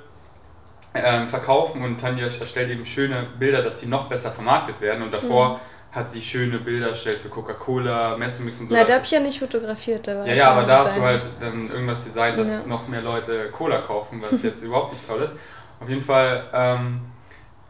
ähm, 0.95 1.29
verkaufen 1.29 1.83
und 1.83 2.01
Tanja 2.01 2.27
erstellt 2.27 2.71
eben 2.71 2.85
schöne 2.85 3.27
Bilder, 3.39 3.63
dass 3.63 3.81
sie 3.81 3.87
noch 3.87 4.09
besser 4.09 4.31
vermarktet 4.31 4.81
werden 4.81 5.03
und 5.03 5.13
davor 5.13 5.55
mhm. 5.55 5.97
hat 5.97 6.11
sie 6.11 6.21
schöne 6.21 6.59
Bilder 6.59 6.89
erstellt 6.89 7.19
für 7.19 7.29
Coca-Cola, 7.29 8.17
Mezzomix 8.17 8.61
und 8.61 8.69
so. 8.69 8.75
Na, 8.75 8.85
da 8.85 8.95
habe 8.95 9.05
ich 9.05 9.11
ja 9.11 9.21
nicht 9.21 9.39
fotografiert. 9.39 10.07
Da 10.07 10.19
war 10.19 10.27
ja, 10.27 10.35
ja, 10.35 10.51
aber 10.51 10.65
da 10.65 10.81
hast 10.81 10.97
du 10.97 11.03
halt 11.03 11.23
dann 11.41 11.71
irgendwas 11.71 12.05
designt, 12.05 12.39
dass 12.39 12.65
ja. 12.65 12.69
noch 12.69 12.89
mehr 12.89 13.01
Leute 13.01 13.49
Cola 13.51 13.79
kaufen, 13.79 14.23
was 14.23 14.43
jetzt 14.43 14.63
überhaupt 14.63 14.93
nicht 14.93 15.07
toll 15.07 15.23
ist. 15.23 15.37
Auf 15.81 15.89
jeden 15.89 16.03
Fall 16.03 16.49
ähm, 16.53 17.01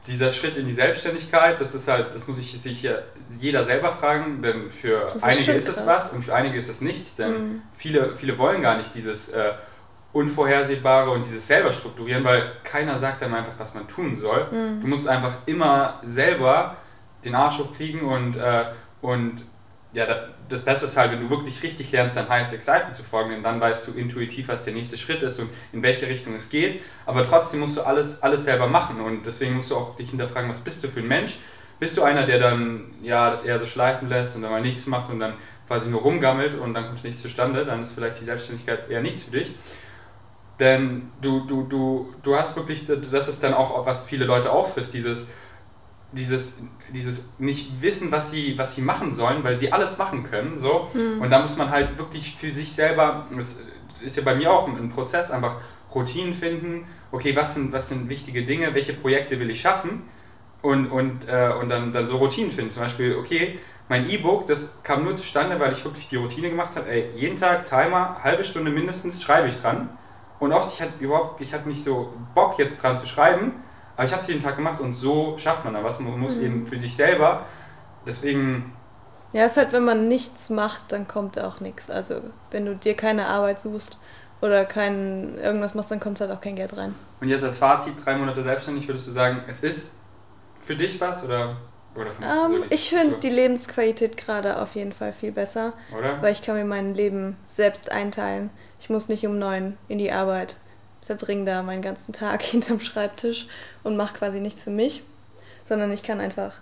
dieser 0.06 0.32
Schritt 0.32 0.56
in 0.56 0.66
die 0.66 0.72
Selbstständigkeit, 0.72 1.60
das 1.60 1.74
ist 1.74 1.86
halt, 1.86 2.14
das 2.14 2.26
muss 2.26 2.38
ich 2.38 2.60
sich 2.60 2.80
hier 2.80 3.04
jeder 3.40 3.64
selber 3.64 3.92
fragen, 3.92 4.42
denn 4.42 4.68
für 4.68 5.12
ist 5.14 5.22
einige 5.22 5.52
ist 5.52 5.68
es 5.68 5.86
was 5.86 6.10
und 6.12 6.24
für 6.24 6.34
einige 6.34 6.56
ist 6.56 6.68
es 6.68 6.80
nichts, 6.80 7.14
denn 7.14 7.32
mhm. 7.32 7.62
viele, 7.76 8.16
viele 8.16 8.36
wollen 8.36 8.62
gar 8.62 8.76
nicht 8.76 8.94
dieses 8.94 9.28
äh, 9.28 9.52
Unvorhersehbare 10.12 11.10
und 11.10 11.24
dieses 11.24 11.46
selber 11.46 11.72
strukturieren, 11.72 12.22
weil 12.24 12.52
keiner 12.64 12.98
sagt 12.98 13.22
dann 13.22 13.34
einfach, 13.34 13.54
was 13.58 13.74
man 13.74 13.88
tun 13.88 14.16
soll. 14.16 14.46
Mhm. 14.50 14.80
Du 14.82 14.86
musst 14.86 15.08
einfach 15.08 15.32
immer 15.46 16.00
selber 16.02 16.76
den 17.24 17.34
Arsch 17.34 17.58
hochkriegen 17.58 18.02
und, 18.02 18.36
äh, 18.36 18.64
und 19.00 19.42
ja, 19.94 20.06
das 20.48 20.64
Beste 20.64 20.86
ist 20.86 20.96
halt, 20.96 21.12
wenn 21.12 21.20
du 21.20 21.30
wirklich 21.30 21.62
richtig 21.62 21.92
lernst, 21.92 22.16
dein 22.16 22.28
Highest 22.28 22.52
Excitement 22.54 22.94
zu 22.94 23.02
folgen, 23.02 23.30
denn 23.30 23.42
dann 23.42 23.60
weißt 23.60 23.86
du 23.86 23.92
intuitiv, 23.92 24.48
was 24.48 24.64
der 24.64 24.74
nächste 24.74 24.96
Schritt 24.96 25.22
ist 25.22 25.38
und 25.38 25.50
in 25.72 25.82
welche 25.82 26.06
Richtung 26.06 26.34
es 26.34 26.48
geht. 26.48 26.82
Aber 27.04 27.26
trotzdem 27.26 27.60
musst 27.60 27.76
du 27.76 27.82
alles, 27.82 28.22
alles 28.22 28.44
selber 28.44 28.66
machen 28.66 29.00
und 29.00 29.26
deswegen 29.26 29.54
musst 29.54 29.70
du 29.70 29.76
auch 29.76 29.96
dich 29.96 30.10
hinterfragen, 30.10 30.48
was 30.48 30.60
bist 30.60 30.82
du 30.82 30.88
für 30.88 31.00
ein 31.00 31.08
Mensch? 31.08 31.36
Bist 31.78 31.96
du 31.96 32.02
einer, 32.02 32.26
der 32.26 32.38
dann 32.38 32.94
ja 33.02 33.30
das 33.30 33.44
eher 33.44 33.58
so 33.58 33.66
schleifen 33.66 34.08
lässt 34.08 34.36
und 34.36 34.42
dann 34.42 34.50
mal 34.50 34.62
nichts 34.62 34.86
macht 34.86 35.10
und 35.10 35.18
dann 35.18 35.34
quasi 35.66 35.90
nur 35.90 36.00
rumgammelt 36.00 36.54
und 36.54 36.74
dann 36.74 36.86
kommt 36.86 37.02
nichts 37.04 37.22
zustande, 37.22 37.64
dann 37.64 37.82
ist 37.82 37.92
vielleicht 37.92 38.20
die 38.20 38.24
Selbstständigkeit 38.24 38.88
eher 38.88 39.00
nichts 39.00 39.22
für 39.24 39.30
dich. 39.30 39.54
Denn 40.60 41.10
du, 41.20 41.40
du, 41.46 41.64
du, 41.64 42.14
du 42.22 42.36
hast 42.36 42.56
wirklich, 42.56 42.84
das 42.86 43.28
ist 43.28 43.42
dann 43.42 43.54
auch, 43.54 43.86
was 43.86 44.04
viele 44.04 44.24
Leute 44.24 44.52
auffrisst, 44.52 44.94
dieses, 44.94 45.26
dieses, 46.12 46.54
dieses 46.92 47.24
nicht 47.38 47.80
wissen, 47.80 48.12
was 48.12 48.30
sie, 48.30 48.56
was 48.58 48.74
sie 48.74 48.82
machen 48.82 49.12
sollen, 49.14 49.42
weil 49.42 49.58
sie 49.58 49.72
alles 49.72 49.98
machen 49.98 50.24
können. 50.24 50.58
So. 50.58 50.88
Mhm. 50.92 51.22
Und 51.22 51.30
da 51.30 51.40
muss 51.40 51.56
man 51.56 51.70
halt 51.70 51.98
wirklich 51.98 52.36
für 52.36 52.50
sich 52.50 52.72
selber, 52.72 53.26
das 53.34 53.58
ist 54.02 54.16
ja 54.16 54.22
bei 54.22 54.34
mir 54.34 54.52
auch 54.52 54.68
ein 54.68 54.90
Prozess, 54.90 55.30
einfach 55.30 55.56
Routinen 55.94 56.34
finden, 56.34 56.86
okay, 57.10 57.34
was 57.34 57.54
sind, 57.54 57.72
was 57.72 57.88
sind 57.88 58.08
wichtige 58.08 58.44
Dinge, 58.44 58.74
welche 58.74 58.92
Projekte 58.92 59.40
will 59.40 59.50
ich 59.50 59.60
schaffen 59.60 60.02
und, 60.60 60.86
und, 60.86 61.28
äh, 61.28 61.52
und 61.60 61.68
dann, 61.68 61.92
dann 61.92 62.06
so 62.06 62.18
Routinen 62.18 62.50
finden. 62.50 62.70
Zum 62.70 62.82
Beispiel, 62.82 63.16
okay, 63.16 63.58
mein 63.88 64.08
E-Book, 64.08 64.46
das 64.46 64.78
kam 64.82 65.04
nur 65.04 65.14
zustande, 65.16 65.58
weil 65.60 65.72
ich 65.72 65.84
wirklich 65.84 66.06
die 66.08 66.16
Routine 66.16 66.50
gemacht 66.50 66.76
habe, 66.76 66.88
ey, 66.88 67.10
jeden 67.16 67.36
Tag 67.36 67.66
Timer, 67.66 68.18
halbe 68.22 68.44
Stunde 68.44 68.70
mindestens 68.70 69.22
schreibe 69.22 69.48
ich 69.48 69.56
dran 69.56 69.88
und 70.42 70.52
oft, 70.52 70.74
ich 70.74 70.82
hatte 70.82 70.94
überhaupt, 70.98 71.40
ich 71.40 71.54
hatte 71.54 71.68
nicht 71.68 71.84
so 71.84 72.12
Bock 72.34 72.58
jetzt 72.58 72.82
dran 72.82 72.98
zu 72.98 73.06
schreiben, 73.06 73.62
aber 73.94 74.04
ich 74.04 74.10
habe 74.10 74.22
es 74.22 74.26
jeden 74.26 74.40
Tag 74.40 74.56
gemacht 74.56 74.80
und 74.80 74.92
so 74.92 75.38
schafft 75.38 75.64
man 75.64 75.72
da 75.72 75.84
was. 75.84 76.00
Man 76.00 76.18
muss 76.18 76.34
mhm. 76.34 76.44
eben 76.44 76.66
für 76.66 76.76
sich 76.76 76.96
selber, 76.96 77.46
deswegen... 78.04 78.72
Ja, 79.32 79.44
es 79.44 79.52
ist 79.52 79.58
halt, 79.58 79.72
wenn 79.72 79.84
man 79.84 80.08
nichts 80.08 80.50
macht, 80.50 80.90
dann 80.90 81.06
kommt 81.06 81.38
auch 81.38 81.60
nichts. 81.60 81.92
Also 81.92 82.16
wenn 82.50 82.66
du 82.66 82.74
dir 82.74 82.96
keine 82.96 83.28
Arbeit 83.28 83.60
suchst 83.60 83.98
oder 84.40 84.64
kein 84.64 85.38
irgendwas 85.38 85.76
machst, 85.76 85.92
dann 85.92 86.00
kommt 86.00 86.20
halt 86.20 86.32
auch 86.32 86.40
kein 86.40 86.56
Geld 86.56 86.76
rein. 86.76 86.96
Und 87.20 87.28
jetzt 87.28 87.44
als 87.44 87.58
Fazit, 87.58 87.94
drei 88.04 88.16
Monate 88.16 88.42
selbstständig, 88.42 88.88
würdest 88.88 89.06
du 89.06 89.12
sagen, 89.12 89.44
es 89.46 89.60
ist 89.60 89.92
für 90.60 90.74
dich 90.74 91.00
was 91.00 91.24
oder, 91.24 91.56
oder 91.94 92.10
um, 92.46 92.56
so 92.56 92.64
Ich 92.68 92.90
finde 92.90 93.18
die 93.20 93.30
Lebensqualität 93.30 94.16
gerade 94.16 94.60
auf 94.60 94.74
jeden 94.74 94.92
Fall 94.92 95.12
viel 95.12 95.30
besser. 95.30 95.72
Oder? 95.96 96.20
Weil 96.20 96.32
ich 96.32 96.42
kann 96.42 96.56
mir 96.56 96.64
mein 96.64 96.96
Leben 96.96 97.36
selbst 97.46 97.92
einteilen. 97.92 98.50
Ich 98.82 98.90
muss 98.90 99.08
nicht 99.08 99.26
um 99.26 99.38
neun 99.38 99.78
in 99.88 99.98
die 99.98 100.12
Arbeit, 100.12 100.58
verbringe 101.06 101.46
da 101.46 101.62
meinen 101.62 101.82
ganzen 101.82 102.12
Tag 102.12 102.42
hinterm 102.42 102.80
Schreibtisch 102.80 103.46
und 103.82 103.96
mache 103.96 104.18
quasi 104.18 104.40
nichts 104.40 104.64
für 104.64 104.70
mich, 104.70 105.02
sondern 105.64 105.90
ich 105.92 106.02
kann 106.02 106.20
einfach 106.20 106.56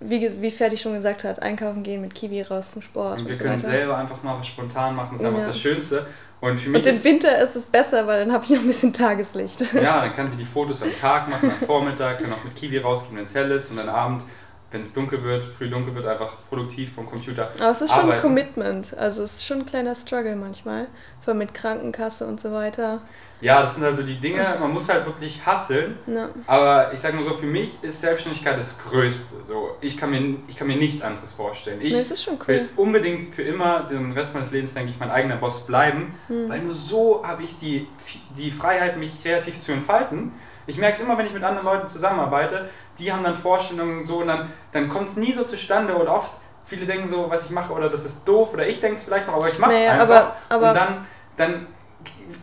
wie, 0.00 0.40
wie 0.40 0.50
Ferdi 0.50 0.78
schon 0.78 0.94
gesagt 0.94 1.24
hat, 1.24 1.42
einkaufen 1.42 1.82
gehen 1.82 2.00
mit 2.00 2.14
Kiwi 2.14 2.42
raus 2.42 2.70
zum 2.70 2.82
Sport. 2.82 3.20
Und 3.20 3.26
wir 3.26 3.32
und 3.32 3.34
so 3.34 3.42
können 3.44 3.58
weiter. 3.58 3.70
selber 3.70 3.98
einfach 3.98 4.22
mal 4.22 4.38
was 4.38 4.46
spontan 4.46 4.96
machen, 4.96 5.10
das 5.12 5.20
ist 5.20 5.24
ja. 5.24 5.28
einfach 5.28 5.46
das 5.46 5.58
Schönste. 5.58 6.06
Und, 6.40 6.56
für 6.56 6.70
mich 6.70 6.82
und 6.82 6.90
im 6.90 7.04
Winter 7.04 7.38
ist 7.42 7.54
es 7.54 7.66
besser, 7.66 8.06
weil 8.06 8.20
dann 8.24 8.32
habe 8.32 8.44
ich 8.44 8.50
noch 8.50 8.60
ein 8.60 8.66
bisschen 8.66 8.94
Tageslicht. 8.94 9.60
Ja, 9.74 10.00
dann 10.00 10.14
kann 10.14 10.30
sie 10.30 10.38
die 10.38 10.46
Fotos 10.46 10.82
am 10.82 10.96
Tag 10.98 11.28
machen, 11.28 11.50
am 11.50 11.66
Vormittag, 11.66 12.20
kann 12.20 12.32
auch 12.32 12.42
mit 12.42 12.56
Kiwi 12.56 12.78
rausgehen, 12.78 13.18
wenn 13.18 13.24
es 13.24 13.34
hell 13.34 13.50
ist 13.50 13.70
und 13.70 13.76
dann 13.76 13.90
Abend, 13.90 14.24
wenn 14.70 14.80
es 14.80 14.94
dunkel 14.94 15.22
wird, 15.22 15.44
früh 15.44 15.68
dunkel 15.68 15.94
wird, 15.94 16.06
einfach 16.06 16.32
produktiv 16.48 16.94
vom 16.94 17.04
Computer. 17.04 17.50
Aber 17.60 17.70
es 17.70 17.82
ist 17.82 17.90
arbeiten. 17.90 18.08
schon 18.08 18.12
ein 18.12 18.20
Commitment, 18.22 18.96
also 18.96 19.22
es 19.22 19.34
ist 19.34 19.44
schon 19.44 19.58
ein 19.58 19.66
kleiner 19.66 19.94
Struggle 19.94 20.34
manchmal, 20.36 20.86
vor 21.24 21.34
mit 21.34 21.54
Krankenkasse 21.54 22.26
und 22.26 22.40
so 22.40 22.52
weiter. 22.52 23.00
Ja, 23.40 23.62
das 23.62 23.74
sind 23.74 23.84
also 23.84 24.02
die 24.02 24.20
Dinge, 24.20 24.56
man 24.60 24.70
muss 24.70 24.88
halt 24.88 25.06
wirklich 25.06 25.44
hasseln. 25.44 25.98
Ja. 26.06 26.28
Aber 26.46 26.92
ich 26.92 27.00
sage 27.00 27.16
nur 27.16 27.24
so, 27.24 27.32
für 27.32 27.46
mich 27.46 27.82
ist 27.82 28.00
Selbstständigkeit 28.00 28.58
das 28.58 28.78
Größte. 28.78 29.36
So, 29.42 29.76
ich, 29.80 29.96
kann 29.96 30.10
mir, 30.10 30.36
ich 30.46 30.56
kann 30.56 30.66
mir 30.66 30.76
nichts 30.76 31.00
anderes 31.00 31.32
vorstellen. 31.32 31.80
Ich 31.80 31.94
cool. 31.94 32.38
will 32.46 32.68
unbedingt 32.76 33.34
für 33.34 33.42
immer 33.42 33.84
den 33.84 34.12
Rest 34.12 34.34
meines 34.34 34.50
Lebens, 34.50 34.74
denke 34.74 34.90
ich, 34.90 35.00
mein 35.00 35.10
eigener 35.10 35.36
Boss 35.36 35.64
bleiben, 35.64 36.14
hm. 36.26 36.50
weil 36.50 36.60
nur 36.60 36.74
so 36.74 37.26
habe 37.26 37.42
ich 37.42 37.56
die, 37.56 37.88
die 38.36 38.50
Freiheit, 38.50 38.98
mich 38.98 39.22
kreativ 39.22 39.58
zu 39.58 39.72
entfalten. 39.72 40.32
Ich 40.66 40.76
merke 40.76 40.96
es 40.96 41.02
immer, 41.02 41.16
wenn 41.16 41.26
ich 41.26 41.32
mit 41.32 41.42
anderen 41.42 41.66
Leuten 41.66 41.86
zusammenarbeite, 41.86 42.68
die 42.98 43.10
haben 43.10 43.24
dann 43.24 43.34
Vorstellungen 43.34 44.00
und 44.00 44.04
so 44.04 44.18
und 44.18 44.26
dann, 44.26 44.50
dann 44.72 44.88
kommt 44.88 45.08
es 45.08 45.16
nie 45.16 45.32
so 45.32 45.44
zustande 45.44 45.94
und 45.94 46.08
oft 46.08 46.38
viele 46.64 46.86
denken 46.86 47.08
so, 47.08 47.28
was 47.28 47.46
ich 47.46 47.50
mache 47.50 47.72
oder 47.72 47.88
das 47.88 48.04
ist 48.04 48.26
doof 48.26 48.54
oder 48.54 48.66
ich 48.66 48.80
denke 48.80 48.96
es 48.96 49.02
vielleicht 49.04 49.26
noch, 49.26 49.34
aber 49.34 49.48
ich 49.48 49.58
mache 49.58 49.72
es 49.72 49.78
naja, 49.78 49.92
einfach. 49.92 50.06
Aber, 50.06 50.34
aber 50.48 50.68
und 50.68 50.74
dann, 50.74 51.06
dann 51.36 51.66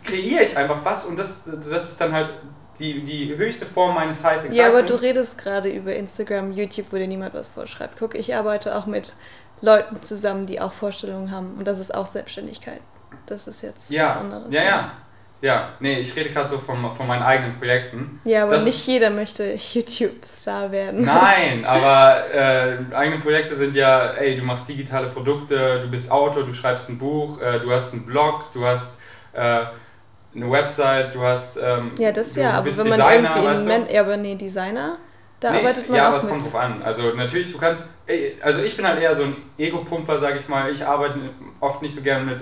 kreiere 0.04 0.42
ich 0.42 0.56
einfach 0.56 0.84
was 0.84 1.04
und 1.04 1.18
das, 1.18 1.42
das 1.44 1.88
ist 1.88 2.00
dann 2.00 2.12
halt 2.12 2.30
die, 2.78 3.02
die 3.02 3.36
höchste 3.36 3.66
Form 3.66 3.94
meines 3.94 4.22
High 4.22 4.34
Excitement. 4.34 4.60
Ja, 4.60 4.68
aber 4.68 4.82
du 4.82 4.94
redest 4.94 5.38
gerade 5.38 5.68
über 5.70 5.94
Instagram, 5.94 6.52
YouTube, 6.52 6.86
wo 6.90 6.96
dir 6.96 7.08
niemand 7.08 7.34
was 7.34 7.50
vorschreibt. 7.50 7.98
Guck, 7.98 8.14
ich 8.14 8.34
arbeite 8.34 8.76
auch 8.76 8.86
mit 8.86 9.14
Leuten 9.60 10.02
zusammen, 10.02 10.46
die 10.46 10.60
auch 10.60 10.72
Vorstellungen 10.72 11.30
haben 11.30 11.54
und 11.58 11.66
das 11.66 11.78
ist 11.78 11.94
auch 11.94 12.06
Selbstständigkeit. 12.06 12.80
Das 13.26 13.48
ist 13.48 13.62
jetzt 13.62 13.90
ja, 13.90 14.04
was 14.04 14.16
anderes. 14.16 14.54
Ja, 14.54 14.62
ja. 14.62 14.68
Ja, 14.68 14.92
nee, 15.80 16.00
ich 16.00 16.14
rede 16.16 16.30
gerade 16.30 16.48
so 16.48 16.58
von, 16.58 16.92
von 16.94 17.06
meinen 17.06 17.22
eigenen 17.22 17.58
Projekten. 17.58 18.20
Ja, 18.24 18.42
aber 18.42 18.54
das 18.54 18.64
nicht 18.64 18.86
jeder 18.86 19.10
möchte 19.10 19.54
YouTube-Star 19.74 20.72
werden. 20.72 21.04
Nein, 21.04 21.64
aber 21.66 22.32
äh, 22.32 22.78
eigene 22.92 23.20
Projekte 23.20 23.54
sind 23.54 23.74
ja, 23.74 24.12
ey, 24.12 24.36
du 24.36 24.42
machst 24.42 24.68
digitale 24.68 25.08
Produkte, 25.08 25.80
du 25.80 25.88
bist 25.88 26.10
Autor, 26.10 26.44
du 26.44 26.52
schreibst 26.52 26.88
ein 26.88 26.98
Buch, 26.98 27.40
äh, 27.40 27.60
du 27.60 27.70
hast 27.70 27.92
einen 27.92 28.04
Blog, 28.04 28.50
du 28.52 28.64
hast 28.64 28.98
äh, 29.32 29.66
eine 30.34 30.50
Website, 30.50 31.14
du 31.14 31.22
hast. 31.22 31.56
Ähm, 31.56 31.92
ja, 31.98 32.12
das 32.12 32.34
du, 32.34 32.40
ja, 32.40 32.52
aber 32.52 32.66
wenn 32.66 32.88
man 32.88 32.98
Designer, 32.98 33.30
irgendwie 33.36 33.46
weißt 33.46 33.68
du? 33.68 33.94
ja, 33.94 34.00
aber 34.00 34.16
nee, 34.16 34.34
Designer, 34.34 34.98
da 35.40 35.52
nee, 35.52 35.58
arbeitet 35.58 35.88
man 35.88 35.96
Ja, 35.96 36.08
aber 36.08 36.16
es 36.16 36.28
kommt 36.28 36.42
drauf 36.42 36.56
an. 36.56 36.82
Also 36.82 37.14
natürlich, 37.14 37.52
du 37.52 37.58
kannst. 37.58 37.86
Also 38.42 38.60
ich 38.60 38.76
bin 38.76 38.86
halt 38.86 39.00
eher 39.00 39.14
so 39.14 39.24
ein 39.24 39.36
Ego-Pumper, 39.56 40.18
sag 40.18 40.36
ich 40.36 40.48
mal. 40.48 40.70
Ich 40.70 40.84
arbeite 40.84 41.18
oft 41.60 41.82
nicht 41.82 41.94
so 41.94 42.02
gerne 42.02 42.24
mit 42.24 42.40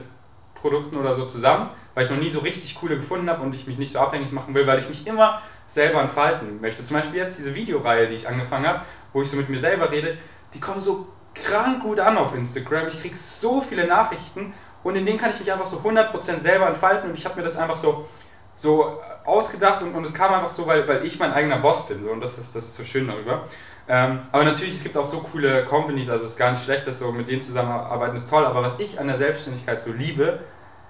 Produkten 0.54 0.96
oder 0.96 1.14
so 1.14 1.26
zusammen, 1.26 1.70
weil 1.96 2.04
ich 2.04 2.10
noch 2.10 2.18
nie 2.18 2.28
so 2.28 2.40
richtig 2.40 2.74
coole 2.74 2.96
gefunden 2.96 3.30
habe 3.30 3.42
und 3.42 3.54
ich 3.54 3.66
mich 3.66 3.78
nicht 3.78 3.94
so 3.94 4.00
abhängig 4.00 4.30
machen 4.30 4.54
will, 4.54 4.66
weil 4.66 4.78
ich 4.78 4.86
mich 4.86 5.06
immer 5.06 5.40
selber 5.66 6.02
entfalten 6.02 6.60
möchte. 6.60 6.84
Zum 6.84 6.98
Beispiel 6.98 7.18
jetzt 7.18 7.38
diese 7.38 7.54
Videoreihe, 7.54 8.06
die 8.06 8.14
ich 8.14 8.28
angefangen 8.28 8.66
habe, 8.66 8.82
wo 9.14 9.22
ich 9.22 9.30
so 9.30 9.38
mit 9.38 9.48
mir 9.48 9.58
selber 9.58 9.90
rede, 9.90 10.18
die 10.52 10.60
kommen 10.60 10.82
so 10.82 11.08
krank 11.34 11.82
gut 11.82 11.98
an 11.98 12.18
auf 12.18 12.34
Instagram. 12.34 12.86
Ich 12.88 13.00
kriege 13.00 13.16
so 13.16 13.62
viele 13.62 13.86
Nachrichten 13.86 14.52
und 14.82 14.94
in 14.94 15.06
denen 15.06 15.18
kann 15.18 15.30
ich 15.30 15.40
mich 15.40 15.50
einfach 15.50 15.64
so 15.64 15.78
100% 15.78 16.38
selber 16.38 16.66
entfalten 16.66 17.08
und 17.08 17.16
ich 17.16 17.24
habe 17.24 17.36
mir 17.36 17.42
das 17.42 17.56
einfach 17.56 17.76
so, 17.76 18.06
so 18.54 19.00
ausgedacht 19.24 19.80
und, 19.82 19.94
und 19.94 20.04
es 20.04 20.12
kam 20.12 20.34
einfach 20.34 20.50
so, 20.50 20.66
weil, 20.66 20.86
weil 20.86 21.02
ich 21.06 21.18
mein 21.18 21.32
eigener 21.32 21.60
Boss 21.60 21.88
bin 21.88 22.04
so, 22.04 22.10
und 22.10 22.20
das 22.20 22.36
ist, 22.36 22.54
das 22.54 22.66
ist 22.66 22.76
so 22.76 22.84
schön 22.84 23.08
darüber. 23.08 23.44
Ähm, 23.88 24.20
aber 24.32 24.44
natürlich, 24.44 24.74
es 24.74 24.82
gibt 24.82 24.98
auch 24.98 25.04
so 25.06 25.20
coole 25.20 25.64
Companies, 25.64 26.10
also 26.10 26.26
es 26.26 26.32
ist 26.32 26.38
gar 26.38 26.50
nicht 26.50 26.62
schlecht, 26.62 26.86
dass 26.86 26.98
so 26.98 27.10
mit 27.10 27.26
denen 27.26 27.40
zusammenarbeiten 27.40 28.16
ist 28.16 28.28
toll, 28.28 28.44
aber 28.44 28.60
was 28.60 28.78
ich 28.80 29.00
an 29.00 29.06
der 29.06 29.16
Selbstständigkeit 29.16 29.80
so 29.80 29.92
liebe, 29.92 30.40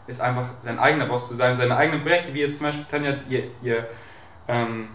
ist 0.07 0.21
einfach 0.21 0.51
sein 0.63 0.79
eigener 0.79 1.07
Boss 1.07 1.29
zu 1.29 1.35
sein, 1.35 1.57
seine 1.57 1.77
eigenen 1.77 2.03
Projekte, 2.03 2.33
wie 2.35 2.41
jetzt 2.41 2.59
zum 2.59 2.67
Beispiel 2.67 2.87
Tanja 2.91 3.15
ihr, 3.29 3.45
ihr 3.63 3.87
ähm, 4.49 4.89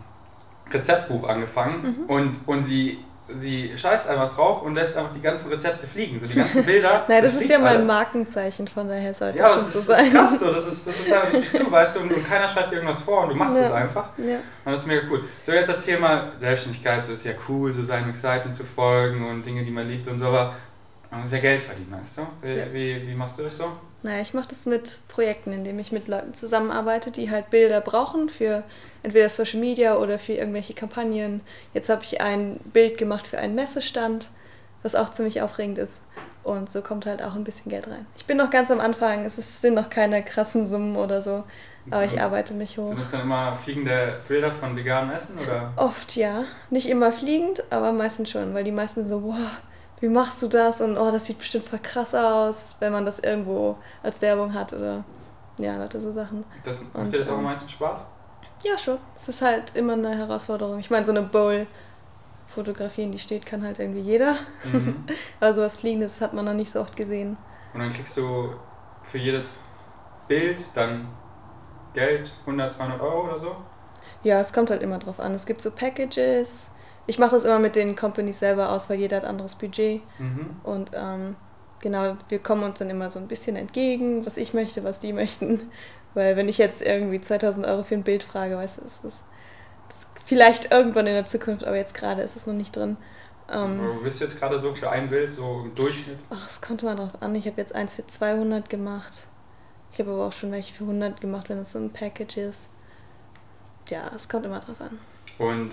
Rezeptbuch 0.72 1.28
angefangen 1.28 1.84
mhm. 1.84 2.10
und, 2.10 2.40
und 2.46 2.62
sie 2.64 3.00
sie 3.34 3.72
scheißt 3.76 4.10
einfach 4.10 4.34
drauf 4.34 4.62
und 4.62 4.76
lässt 4.76 4.98
einfach 4.98 5.14
die 5.14 5.22
ganzen 5.22 5.50
Rezepte 5.52 5.88
fliegen, 5.88 6.20
so 6.20 6.28
die 6.28 6.36
ganzen 6.36 6.64
Bilder. 6.66 7.06
Nein, 7.08 7.22
das, 7.22 7.34
das 7.34 7.44
ist 7.44 7.50
ja 7.50 7.60
mal 7.60 7.78
ein 7.78 7.88
Markenzeichen, 7.88 8.68
von 8.68 8.88
daher 8.88 9.14
sollte 9.14 9.40
ja, 9.40 9.56
das 9.56 9.68
ist, 9.68 9.74
so 9.74 9.80
sein. 9.82 10.12
Ja, 10.12 10.24
das 10.24 10.34
ist 10.34 10.40
krass 10.40 10.50
so, 10.50 10.54
das 10.54 10.68
ist, 10.68 10.88
das 10.88 11.00
ist 11.00 11.14
einfach, 11.14 11.32
das 11.32 11.40
bist 11.40 11.60
du, 11.60 11.72
weißt 11.72 11.96
du, 11.96 12.00
und, 12.02 12.14
und 12.14 12.28
keiner 12.28 12.48
schreibt 12.48 12.72
dir 12.72 12.76
irgendwas 12.76 13.02
vor 13.02 13.24
und 13.24 13.30
du 13.30 13.36
machst 13.36 13.58
es 13.58 13.70
ja. 13.70 13.74
einfach. 13.74 14.10
Ja. 14.18 14.36
Und 14.66 14.72
das 14.72 14.82
ist 14.82 14.88
mega 14.88 15.02
cool. 15.10 15.24
So, 15.46 15.52
jetzt 15.52 15.70
erzähl 15.70 16.00
mal, 16.00 16.32
Selbstständigkeit, 16.38 17.04
so 17.06 17.14
ist 17.14 17.26
ja 17.26 17.34
cool, 17.48 17.72
so 17.72 17.84
seinem 17.84 18.10
Excitement 18.10 18.56
zu 18.56 18.64
folgen 18.64 19.28
und 19.28 19.46
Dinge, 19.46 19.64
die 19.64 19.72
man 19.72 19.88
liebt 19.88 20.08
und 20.08 20.18
so, 20.18 20.28
aber 20.28 20.56
man 21.10 21.22
muss 21.22 21.32
ja 21.32 21.40
Geld 21.40 21.62
verdienen, 21.62 21.92
weißt 21.92 22.18
du? 22.18 22.22
Wie, 22.42 22.74
wie, 22.74 23.08
wie 23.08 23.16
machst 23.16 23.40
du 23.40 23.44
das 23.44 23.58
so? 23.58 23.72
Naja, 24.04 24.22
ich 24.22 24.34
mache 24.34 24.50
das 24.50 24.66
mit 24.66 24.98
Projekten, 25.08 25.54
indem 25.54 25.78
ich 25.78 25.92
mit 25.92 26.08
Leuten 26.08 26.34
zusammenarbeite, 26.34 27.12
die 27.12 27.30
halt 27.30 27.50
Bilder 27.52 27.82
brauchen 27.82 28.30
für 28.30 28.64
entweder 29.04 29.30
Social 29.30 29.60
Media 29.60 29.98
oder 29.98 30.18
für 30.18 30.34
irgendwelche 30.34 30.74
Kampagnen. 30.74 31.42
Jetzt 31.74 31.90
habe 31.90 32.04
ich 32.04 32.20
ein 32.20 32.60
Bild 32.74 32.98
gemacht 32.98 33.28
für 33.28 33.38
einen 33.38 33.54
Messestand, 33.54 34.30
was 34.82 34.96
auch 34.96 35.10
ziemlich 35.10 35.42
aufregend 35.42 35.78
ist. 35.78 36.02
Und 36.44 36.72
so 36.72 36.82
kommt 36.82 37.06
halt 37.06 37.22
auch 37.22 37.36
ein 37.36 37.44
bisschen 37.44 37.70
Geld 37.70 37.88
rein. 37.88 38.08
Ich 38.18 38.26
bin 38.26 38.38
noch 38.38 38.50
ganz 38.50 38.72
am 38.72 38.80
Anfang, 38.80 39.26
es 39.26 39.62
sind 39.62 39.76
noch 39.76 39.92
keine 39.92 40.24
krassen 40.24 40.68
Summen 40.68 40.96
oder 40.96 41.22
so, 41.22 41.44
aber 41.92 42.04
ich 42.04 42.20
arbeite 42.20 42.56
mich 42.56 42.80
hoch. 42.80 42.88
Sind 42.88 43.00
das 43.00 43.12
dann 43.12 43.22
immer 43.22 43.56
fliegende 43.56 44.20
Bilder 44.28 44.52
von 44.52 44.76
veganem 44.76 45.12
Essen? 45.12 45.38
Oder? 45.38 45.72
Oft 45.76 46.16
ja. 46.16 46.46
Nicht 46.72 46.90
immer 46.90 47.12
fliegend, 47.12 47.64
aber 47.70 47.92
meistens 47.92 48.32
schon, 48.32 48.56
weil 48.56 48.64
die 48.64 48.72
meisten 48.72 49.08
so, 49.08 49.22
wow, 49.22 49.38
wie 50.02 50.10
machst 50.10 50.42
du 50.42 50.48
das? 50.48 50.82
Und 50.82 50.98
oh, 50.98 51.12
das 51.12 51.26
sieht 51.26 51.38
bestimmt 51.38 51.66
voll 51.68 51.80
krass 51.80 52.14
aus, 52.14 52.76
wenn 52.80 52.92
man 52.92 53.06
das 53.06 53.20
irgendwo 53.20 53.78
als 54.04 54.22
Werbung 54.22 54.54
hat 54.54 54.74
oder 54.74 55.06
ja, 55.58 55.78
Leute, 55.78 56.02
so 56.02 56.12
Sachen. 56.12 56.44
Das, 56.64 56.82
macht 56.82 56.96
und, 56.96 57.14
dir 57.14 57.20
das 57.20 57.30
auch 57.30 57.38
am 57.38 57.44
meisten 57.44 57.70
Spaß? 57.70 58.08
Ja, 58.64 58.78
schon. 58.78 58.98
Es 59.16 59.30
ist 59.30 59.42
halt 59.42 59.76
immer 59.76 59.94
eine 59.94 60.18
Herausforderung. 60.18 60.80
Ich 60.80 60.90
meine, 60.90 61.06
so 61.06 61.12
eine 61.12 61.22
Bowl 61.22 61.68
fotografieren, 62.48 63.12
die 63.12 63.20
steht, 63.20 63.46
kann 63.46 63.64
halt 63.64 63.80
irgendwie 63.80 64.02
jeder. 64.02 64.38
Mhm. 64.64 65.04
Aber 65.40 65.54
sowas 65.54 65.76
Fliegendes 65.76 66.20
hat 66.20 66.34
man 66.34 66.46
noch 66.46 66.54
nicht 66.54 66.72
so 66.72 66.82
oft 66.82 66.96
gesehen. 66.98 67.38
Und 67.74 67.80
dann 67.80 67.94
kriegst 67.94 68.18
du 68.18 68.50
für 69.04 69.20
jedes 69.20 69.60
Bild 70.28 70.66
dann 70.74 71.08
Geld, 71.94 72.32
100, 72.42 72.72
200 72.72 73.02
Euro 73.02 73.26
oder 73.26 73.38
so? 73.38 73.56
Ja, 74.24 74.40
es 74.40 74.52
kommt 74.52 74.72
halt 74.72 74.82
immer 74.82 74.98
drauf 74.98 75.20
an. 75.20 75.36
Es 75.36 75.46
gibt 75.46 75.62
so 75.62 75.72
Packages. 75.72 76.71
Ich 77.08 77.20
mache 77.20 77.36
das 77.36 77.46
immer 77.46 77.60
mit 77.60 77.76
den 77.76 77.96
Companies 77.96 78.40
selber 78.40 78.72
aus, 78.72 78.90
weil 78.90 79.00
jeder 79.00 79.18
hat 79.18 79.26
anderes 79.26 79.56
Budget. 79.56 80.02
Mhm. 80.20 80.56
Und 80.64 80.92
ähm, 80.94 81.36
genau, 81.82 82.18
wir 82.30 82.40
kommen 82.40 82.64
uns 82.64 82.80
dann 82.80 82.90
immer 82.90 83.10
so 83.10 83.20
ein 83.20 83.28
bisschen 83.28 83.56
entgegen, 83.56 84.26
was 84.26 84.38
ich 84.38 84.54
möchte, 84.54 84.84
was 84.84 85.00
die 85.00 85.14
möchten. 85.14 85.72
Weil 86.14 86.36
wenn 86.36 86.50
ich 86.50 86.58
jetzt 86.58 86.82
irgendwie 86.82 87.22
2000 87.22 87.66
Euro 87.66 87.84
für 87.84 87.96
ein 87.96 88.04
Bild 88.04 88.24
frage, 88.24 88.58
weißt 88.58 88.80
du, 88.80 88.82
ist 88.82 89.06
das, 89.06 89.24
das 89.88 90.08
vielleicht 90.26 90.70
irgendwann 90.70 91.08
in 91.08 91.14
der 91.14 91.26
Zukunft, 91.26 91.64
aber 91.64 91.78
jetzt 91.78 91.94
gerade 91.94 92.22
ist 92.22 92.36
es 92.36 92.46
noch 92.46 92.54
nicht 92.54 92.76
drin. 92.76 92.98
Ähm, 93.50 93.80
Wo 93.82 94.02
bist 94.02 94.20
du 94.20 94.26
jetzt 94.26 94.38
gerade 94.38 94.60
so 94.60 94.74
für 94.74 94.90
ein 94.90 95.10
Bild, 95.10 95.32
so 95.32 95.62
im 95.64 95.74
Durchschnitt? 95.74 96.18
Ach, 96.30 96.48
es 96.48 96.62
kommt 96.62 96.84
mal 96.84 96.96
drauf 96.96 97.12
an. 97.22 97.34
Ich 97.36 97.48
habe 97.48 97.58
jetzt 97.62 97.74
eins 97.74 97.96
für 97.96 98.06
200 98.06 98.70
gemacht. 98.70 99.28
Ich 99.92 100.00
habe 100.00 100.12
aber 100.12 100.28
auch 100.28 100.34
schon 100.34 100.52
welche 100.52 100.74
für 100.74 100.84
100 100.84 101.20
gemacht, 101.20 101.50
wenn 101.50 101.60
es 101.60 101.74
so 101.74 101.80
ein 101.80 101.92
Package 101.92 102.38
ist. 102.38 102.70
Ja, 103.90 104.12
es 104.16 104.30
kommt 104.30 104.46
immer 104.46 104.60
drauf 104.60 104.80
an. 104.80 105.00
Und 105.38 105.72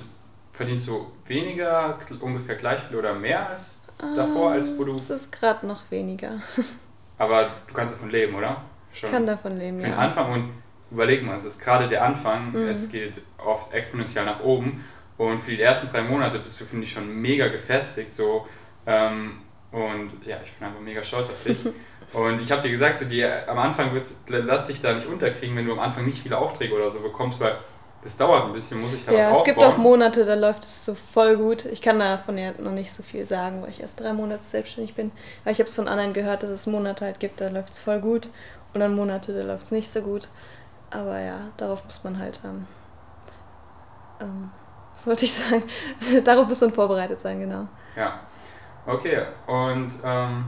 verdienst 0.59 0.89
du 0.89 1.07
weniger, 1.27 1.99
ungefähr 2.21 2.57
gleich 2.57 2.81
viel 2.81 2.97
oder 2.97 3.15
mehr 3.15 3.49
als 3.49 3.81
davor, 4.17 4.53
als 4.53 4.77
wo 4.77 4.85
du... 4.85 4.97
Es 4.97 5.09
ist 5.09 5.33
gerade 5.33 5.65
noch 5.67 5.89
weniger. 5.91 6.33
aber 7.19 7.49
du 7.67 7.73
kannst 7.73 7.95
davon 7.95 8.11
leben, 8.11 8.35
oder? 8.35 8.63
schon. 8.93 9.11
Kann 9.11 9.27
davon 9.27 9.57
leben, 9.57 9.79
für 9.79 9.85
ja. 9.87 9.91
den 9.91 9.99
Anfang 9.99 10.33
und 10.33 10.51
überleg 10.91 11.25
mal, 11.25 11.37
es 11.37 11.45
ist 11.45 11.61
gerade 11.61 11.89
der 11.89 12.05
Anfang, 12.05 12.51
mhm. 12.51 12.69
es 12.69 12.91
geht 12.91 13.23
oft 13.39 13.73
exponentiell 13.73 14.25
nach 14.25 14.43
oben 14.43 14.85
und 15.17 15.43
für 15.43 15.53
die 15.53 15.63
ersten 15.63 15.89
drei 15.89 16.03
Monate 16.03 16.39
bist 16.39 16.61
du, 16.61 16.65
finde 16.65 16.85
ich, 16.85 16.93
schon 16.93 17.09
mega 17.09 17.49
gefestigt 17.49 18.13
so 18.13 18.47
ähm, 18.87 19.43
und 19.71 20.11
ja, 20.27 20.39
ich 20.43 20.53
bin 20.55 20.67
einfach 20.67 20.81
mega 20.81 21.03
stolz 21.03 21.29
auf 21.29 21.43
dich. 21.45 21.59
und 22.13 22.41
ich 22.41 22.51
habe 22.51 22.63
dir 22.63 22.71
gesagt, 22.71 22.99
so 22.99 23.05
die, 23.05 23.25
am 23.25 23.59
Anfang 23.59 23.93
wird's, 23.93 24.19
lass 24.27 24.67
dich 24.67 24.81
da 24.81 24.95
nicht 24.95 25.07
unterkriegen, 25.07 25.57
wenn 25.57 25.67
du 25.67 25.73
am 25.73 25.79
Anfang 25.79 26.05
nicht 26.05 26.23
viele 26.23 26.39
Aufträge 26.39 26.75
oder 26.75 26.91
so 26.91 27.01
bekommst, 27.01 27.39
weil 27.39 27.59
das 28.03 28.17
dauert 28.17 28.47
ein 28.47 28.53
bisschen, 28.53 28.81
muss 28.81 28.95
ich 28.95 29.05
da 29.05 29.13
ja, 29.13 29.19
was 29.19 29.25
aufbauen. 29.27 29.35
Ja, 29.35 29.41
es 29.41 29.45
gibt 29.45 29.59
auch 29.59 29.77
Monate, 29.77 30.25
da 30.25 30.35
läuft 30.35 30.65
es 30.65 30.85
so 30.85 30.95
voll 31.13 31.37
gut. 31.37 31.65
Ich 31.67 31.83
kann 31.83 31.99
davon 31.99 32.39
ja 32.39 32.53
noch 32.59 32.73
nicht 32.73 32.93
so 32.93 33.03
viel 33.03 33.27
sagen, 33.27 33.63
weil 33.63 33.71
ich 33.71 33.81
erst 33.81 34.01
drei 34.01 34.13
Monate 34.13 34.45
selbstständig 34.45 34.95
bin. 34.95 35.11
Aber 35.43 35.51
ich 35.51 35.59
habe 35.59 35.69
es 35.69 35.75
von 35.75 35.89
anderen 35.89 36.13
gehört, 36.13 36.43
dass 36.43 36.51
es 36.51 36.67
Monate 36.67 37.05
halt 37.05 37.21
gibt, 37.21 37.41
da 37.41 37.49
läuft 37.49 37.73
es 37.73 37.81
voll 37.81 38.01
gut 38.01 38.29
und 38.73 38.81
dann 38.81 38.95
Monate, 38.95 39.33
da 39.33 39.43
läuft 39.43 39.65
es 39.65 39.71
nicht 39.71 39.93
so 39.93 40.01
gut. 40.03 40.29
Aber 40.91 41.19
ja, 41.21 41.51
darauf 41.57 41.85
muss 41.85 42.05
man 42.05 42.19
halt 42.19 42.41
ähm, 42.45 42.67
ähm, 44.21 44.51
was 44.95 45.07
wollte 45.07 45.25
ich 45.25 45.33
sagen? 45.35 45.63
Darauf 46.25 46.49
bist 46.49 46.63
du 46.63 46.71
vorbereitet 46.71 47.21
sein, 47.21 47.41
genau. 47.41 47.69
Ja. 47.97 48.21
Okay, 48.87 49.23
und 49.47 49.93
ähm, 50.03 50.45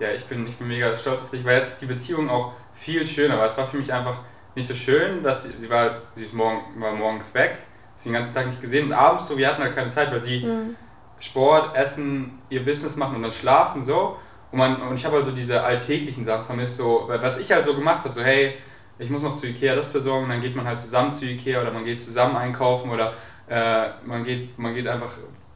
ja, 0.00 0.10
ich 0.10 0.24
bin, 0.24 0.46
ich 0.46 0.56
bin 0.56 0.66
mega 0.66 0.96
stolz 0.96 1.20
auf 1.20 1.30
dich, 1.30 1.44
weil 1.44 1.58
jetzt 1.58 1.68
ist 1.68 1.82
die 1.82 1.86
Beziehung 1.86 2.28
auch 2.28 2.52
viel 2.72 3.06
schöner, 3.06 3.38
weil 3.38 3.46
es 3.46 3.56
war 3.56 3.66
für 3.66 3.76
mich 3.76 3.92
einfach 3.92 4.18
nicht 4.60 4.68
so 4.68 4.74
schön, 4.74 5.22
dass 5.22 5.44
sie, 5.44 5.50
sie 5.58 5.70
war, 5.70 6.02
sie 6.14 6.24
ist 6.24 6.34
morgen, 6.34 6.60
war 6.80 6.92
morgens 6.92 7.32
weg, 7.34 7.56
sie 7.96 8.10
den 8.10 8.14
ganzen 8.14 8.34
Tag 8.34 8.46
nicht 8.46 8.60
gesehen 8.60 8.86
und 8.86 8.92
abends 8.92 9.26
so, 9.26 9.36
wir 9.36 9.48
hatten 9.48 9.62
halt 9.62 9.74
keine 9.74 9.88
Zeit, 9.88 10.10
weil 10.12 10.22
sie 10.22 10.44
mhm. 10.44 10.76
Sport, 11.18 11.74
Essen, 11.76 12.38
ihr 12.50 12.64
Business 12.64 12.96
machen 12.96 13.16
und 13.16 13.22
dann 13.22 13.32
schlafen 13.32 13.82
so. 13.82 14.16
Und, 14.52 14.58
man, 14.58 14.82
und 14.82 14.94
ich 14.94 15.04
habe 15.04 15.16
also 15.16 15.30
diese 15.30 15.62
alltäglichen 15.62 16.24
Sachen 16.24 16.44
vermisst, 16.44 16.76
so, 16.76 17.08
was 17.08 17.38
ich 17.38 17.50
halt 17.52 17.64
so 17.64 17.74
gemacht 17.74 18.00
habe, 18.04 18.12
so 18.12 18.22
hey, 18.22 18.54
ich 18.98 19.08
muss 19.08 19.22
noch 19.22 19.34
zu 19.34 19.46
Ikea 19.46 19.74
das 19.74 19.88
besorgen, 19.88 20.28
dann 20.28 20.40
geht 20.40 20.56
man 20.56 20.66
halt 20.66 20.80
zusammen 20.80 21.12
zu 21.12 21.24
Ikea 21.24 21.62
oder 21.62 21.70
man 21.70 21.84
geht 21.84 22.00
zusammen 22.00 22.36
einkaufen 22.36 22.90
oder 22.90 23.14
äh, 23.48 23.88
man, 24.04 24.24
geht, 24.24 24.58
man 24.58 24.74
geht 24.74 24.86
einfach 24.86 25.10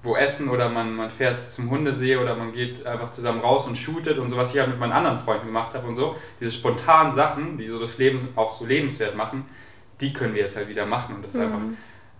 wo 0.05 0.17
essen 0.17 0.49
oder 0.51 0.69
man, 0.69 0.95
man 0.95 1.11
fährt 1.11 1.43
zum 1.43 1.71
Hundesee 1.71 2.17
oder 2.17 2.37
man 2.37 2.53
geht 2.53 2.87
einfach 2.87 3.11
zusammen 3.11 3.41
raus 3.41 3.67
und 3.67 3.77
shootet 3.77 4.19
und 4.19 4.29
so, 4.29 4.37
was 4.37 4.53
ich 4.55 4.61
halt 4.61 4.69
mit 4.69 4.79
meinen 4.79 4.93
anderen 4.93 5.19
Freunden 5.19 5.47
gemacht 5.47 5.75
habe 5.75 5.89
und 5.89 5.97
so. 5.97 6.15
Diese 6.41 6.53
spontanen 6.53 7.15
Sachen, 7.15 7.57
die 7.57 7.67
so 7.67 7.81
das 7.81 7.99
Leben 7.99 8.29
auch 8.37 8.53
so 8.53 8.67
lebenswert 8.67 9.17
machen, 9.17 9.47
die 10.01 10.13
können 10.13 10.35
wir 10.35 10.43
jetzt 10.43 10.57
halt 10.57 10.69
wieder 10.69 10.85
machen 10.85 11.17
und 11.17 11.25
das 11.25 11.35
ist 11.35 11.41
mhm. 11.41 11.47
einfach 11.47 11.63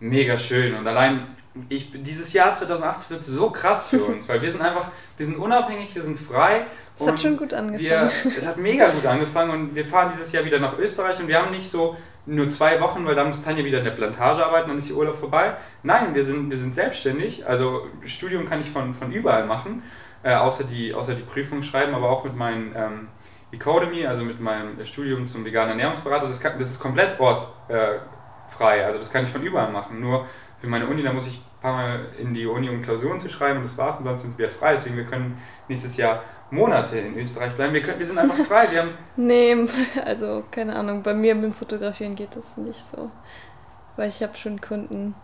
mega 0.01 0.39
schön. 0.39 0.75
Und 0.75 0.87
allein 0.87 1.27
ich, 1.69 1.91
dieses 1.93 2.33
Jahr 2.33 2.53
2018 2.53 3.11
wird 3.11 3.25
so 3.25 3.51
krass 3.51 3.89
für 3.89 4.03
uns, 4.07 4.29
weil 4.29 4.41
wir 4.43 4.51
sind 4.51 4.63
einfach, 4.63 4.89
wir 5.17 5.27
sind 5.27 5.37
unabhängig, 5.37 5.95
wir 5.95 6.03
sind 6.03 6.19
frei. 6.19 6.67
Es 6.97 7.07
hat 7.07 7.21
schon 7.21 7.37
gut 7.37 7.53
angefangen. 7.53 7.85
Wir, 7.85 8.11
es 8.37 8.47
hat 8.47 8.57
mega 8.57 8.89
gut 8.89 9.07
angefangen 9.07 9.51
und 9.51 9.75
wir 9.75 9.85
fahren 9.85 10.11
dieses 10.13 10.33
Jahr 10.33 10.45
wieder 10.45 10.59
nach 10.59 10.79
Österreich 10.79 11.21
und 11.21 11.29
wir 11.29 11.41
haben 11.41 11.51
nicht 11.51 11.71
so 11.71 11.97
nur 12.27 12.49
zwei 12.49 12.81
Wochen, 12.81 13.05
weil 13.07 13.15
da 13.15 13.25
muss 13.25 13.43
Tanja 13.43 13.65
wieder 13.65 13.79
in 13.79 13.85
der 13.85 13.93
Plantage 13.93 14.45
arbeiten, 14.45 14.69
dann 14.69 14.79
ist 14.79 14.89
die 14.89 14.93
Urlaub 14.93 15.17
vorbei. 15.17 15.57
Nein, 15.83 16.15
wir 16.15 16.25
sind, 16.25 16.51
wir 16.51 16.57
sind 16.57 16.75
selbstständig, 16.75 17.47
also 17.47 17.87
Studium 18.05 18.47
kann 18.47 18.61
ich 18.61 18.71
von, 18.71 18.95
von 18.95 19.13
überall 19.13 19.45
machen, 19.47 19.83
äh, 20.23 20.35
außer, 20.35 20.65
die, 20.65 20.95
außer 20.95 21.15
die 21.15 21.23
Prüfung 21.23 21.63
schreiben, 21.63 21.95
aber 21.95 22.09
auch 22.09 22.25
mit 22.25 22.35
meinem 22.35 22.73
ähm, 22.75 23.09
Ecodemy, 23.53 24.07
also 24.07 24.25
mit 24.25 24.41
meinem 24.41 24.85
Studium 24.85 25.27
zum 25.27 25.45
veganen 25.45 25.71
Ernährungsberater, 25.71 26.27
das, 26.29 26.41
kann, 26.41 26.59
das 26.59 26.71
ist 26.71 26.81
komplett 26.81 27.21
ortsfrei, 27.21 28.85
also 28.85 28.99
das 28.99 29.13
kann 29.13 29.25
ich 29.25 29.31
von 29.31 29.43
überall 29.43 29.71
machen. 29.71 30.01
Nur 30.01 30.27
für 30.61 30.67
meine 30.67 30.87
Uni, 30.87 31.03
da 31.03 31.13
muss 31.13 31.27
ich 31.27 31.37
ein 31.37 31.61
paar 31.61 31.73
Mal 31.75 32.07
in 32.19 32.33
die 32.33 32.47
Uni, 32.47 32.71
um 32.71 32.81
Klausuren 32.81 33.21
zu 33.21 33.29
schreiben 33.29 33.59
und 33.59 33.65
das 33.65 33.77
war's 33.77 33.99
und 33.99 34.05
sonst 34.05 34.23
sind 34.23 34.39
wir 34.39 34.49
frei, 34.49 34.75
deswegen 34.75 34.97
wir 34.97 35.05
können 35.05 35.39
nächstes 35.69 35.97
Jahr 35.99 36.23
Monate 36.51 36.99
in 36.99 37.17
Österreich 37.19 37.55
bleiben. 37.55 37.75
Wir, 37.75 37.83
können, 37.83 37.99
wir 37.99 38.07
sind 38.07 38.19
einfach 38.19 38.39
frei. 38.47 38.69
Wir 38.71 38.83
haben 38.83 38.91
nee, 39.17 39.57
also 40.05 40.45
keine 40.51 40.77
Ahnung, 40.77 41.03
bei 41.03 41.15
mir 41.15 41.35
mit 41.35 41.45
dem 41.45 41.55
Fotografieren 41.55 42.15
geht 42.15 42.37
das 42.37 42.57
nicht 42.57 42.81
so. 42.81 43.11
Weil 43.97 44.09
ich 44.09 44.23
habe 44.23 44.37
schon 44.37 44.61
Kunden, 44.61 45.15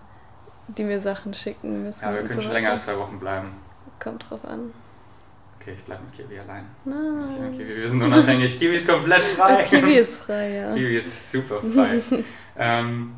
die 0.68 0.84
mir 0.84 1.00
Sachen 1.00 1.34
schicken 1.34 1.84
müssen. 1.84 2.04
Ja, 2.04 2.12
wir 2.12 2.22
können 2.22 2.34
so 2.34 2.40
schon 2.42 2.52
länger 2.52 2.72
als 2.72 2.84
zwei 2.84 2.96
Wochen 2.96 3.18
bleiben. 3.18 3.48
Kommt 3.98 4.28
drauf 4.28 4.44
an. 4.44 4.72
Okay, 5.60 5.74
ich 5.76 5.84
bleibe 5.84 6.02
mit 6.04 6.14
Kiwi 6.14 6.40
allein. 6.40 6.64
Nein. 6.86 7.52
Kiwi, 7.56 7.76
wir 7.76 7.88
sind 7.88 8.02
unabhängig. 8.02 8.58
Kiwi 8.58 8.76
ist 8.76 8.88
komplett 8.88 9.20
frei. 9.20 9.62
Kiwi 9.68 9.98
ist 9.98 10.22
frei, 10.22 10.54
ja. 10.54 10.72
Kiwi 10.72 10.96
ist 10.96 11.30
super 11.30 11.60
frei. 11.60 12.00
ähm, 12.58 13.12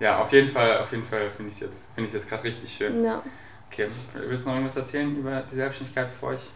ja, 0.00 0.18
auf 0.18 0.32
jeden 0.32 0.48
Fall, 0.48 0.78
auf 0.78 0.90
jeden 0.90 1.04
Fall 1.04 1.30
finde 1.30 1.48
ich 1.48 1.54
es 1.54 1.60
jetzt, 1.60 1.86
find 1.94 2.12
jetzt 2.12 2.28
gerade 2.28 2.42
richtig 2.42 2.72
schön. 2.72 3.04
Ja. 3.04 3.22
Okay, 3.70 3.88
willst 4.12 4.44
du 4.44 4.48
noch 4.48 4.56
irgendwas 4.56 4.76
erzählen 4.76 5.16
über 5.16 5.42
die 5.48 5.54
Selbstständigkeit 5.54 6.08
für 6.10 6.26
euch? 6.26 6.50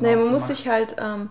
Nee, 0.00 0.16
man 0.16 0.30
muss 0.30 0.46
sich 0.46 0.68
halt 0.68 0.96
ähm, 0.98 1.30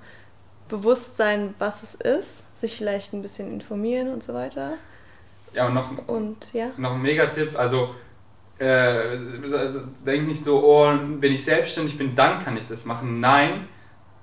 bewusst 0.68 1.16
sein, 1.16 1.54
was 1.60 1.84
es 1.84 1.96
ist, 1.96 2.44
sich 2.58 2.78
vielleicht 2.78 3.14
ein 3.14 3.22
bisschen 3.22 3.52
informieren 3.52 4.12
und 4.14 4.24
so 4.24 4.34
weiter. 4.34 4.74
Ja, 5.54 5.68
und 5.68 5.74
noch, 5.74 5.90
und, 6.08 6.54
ja. 6.54 6.68
noch 6.78 6.94
ein 6.94 7.02
Megatipp, 7.02 7.58
also 7.58 7.94
äh, 8.58 9.18
denkt 10.06 10.28
nicht 10.28 10.44
so, 10.44 10.64
oh, 10.64 10.94
wenn 11.20 11.32
ich 11.32 11.44
selbstständig 11.44 11.98
bin, 11.98 12.16
dann 12.16 12.40
kann 12.40 12.56
ich 12.56 12.66
das 12.68 12.86
machen. 12.86 13.20
Nein, 13.20 13.68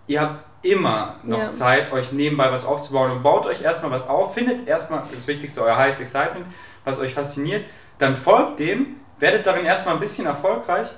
ihr 0.07 0.21
habt 0.21 0.43
immer 0.63 1.17
noch 1.23 1.39
ja. 1.39 1.53
Zeit, 1.53 1.93
euch 1.93 2.13
nebenbei 2.13 2.51
was 2.51 2.65
aufzubauen 2.65 3.11
und 3.11 3.23
baut 3.23 3.47
euch 3.47 3.63
erstmal 3.63 3.91
was 3.91 4.09
auf, 4.09 4.35
findet 4.35 4.67
erstmal 4.67 5.03
das 5.15 5.27
Wichtigste, 5.27 5.63
euer 5.63 5.77
Highest 5.77 6.01
Excitement, 6.01 6.47
was 6.85 6.99
euch 6.99 7.15
fasziniert, 7.15 7.65
dann 7.99 8.17
folgt 8.17 8.59
dem, 8.59 8.97
werdet 9.19 9.47
darin 9.47 9.65
erstmal 9.67 9.95
ein 9.95 10.01
bisschen 10.01 10.27
erfolgreich 10.27 10.89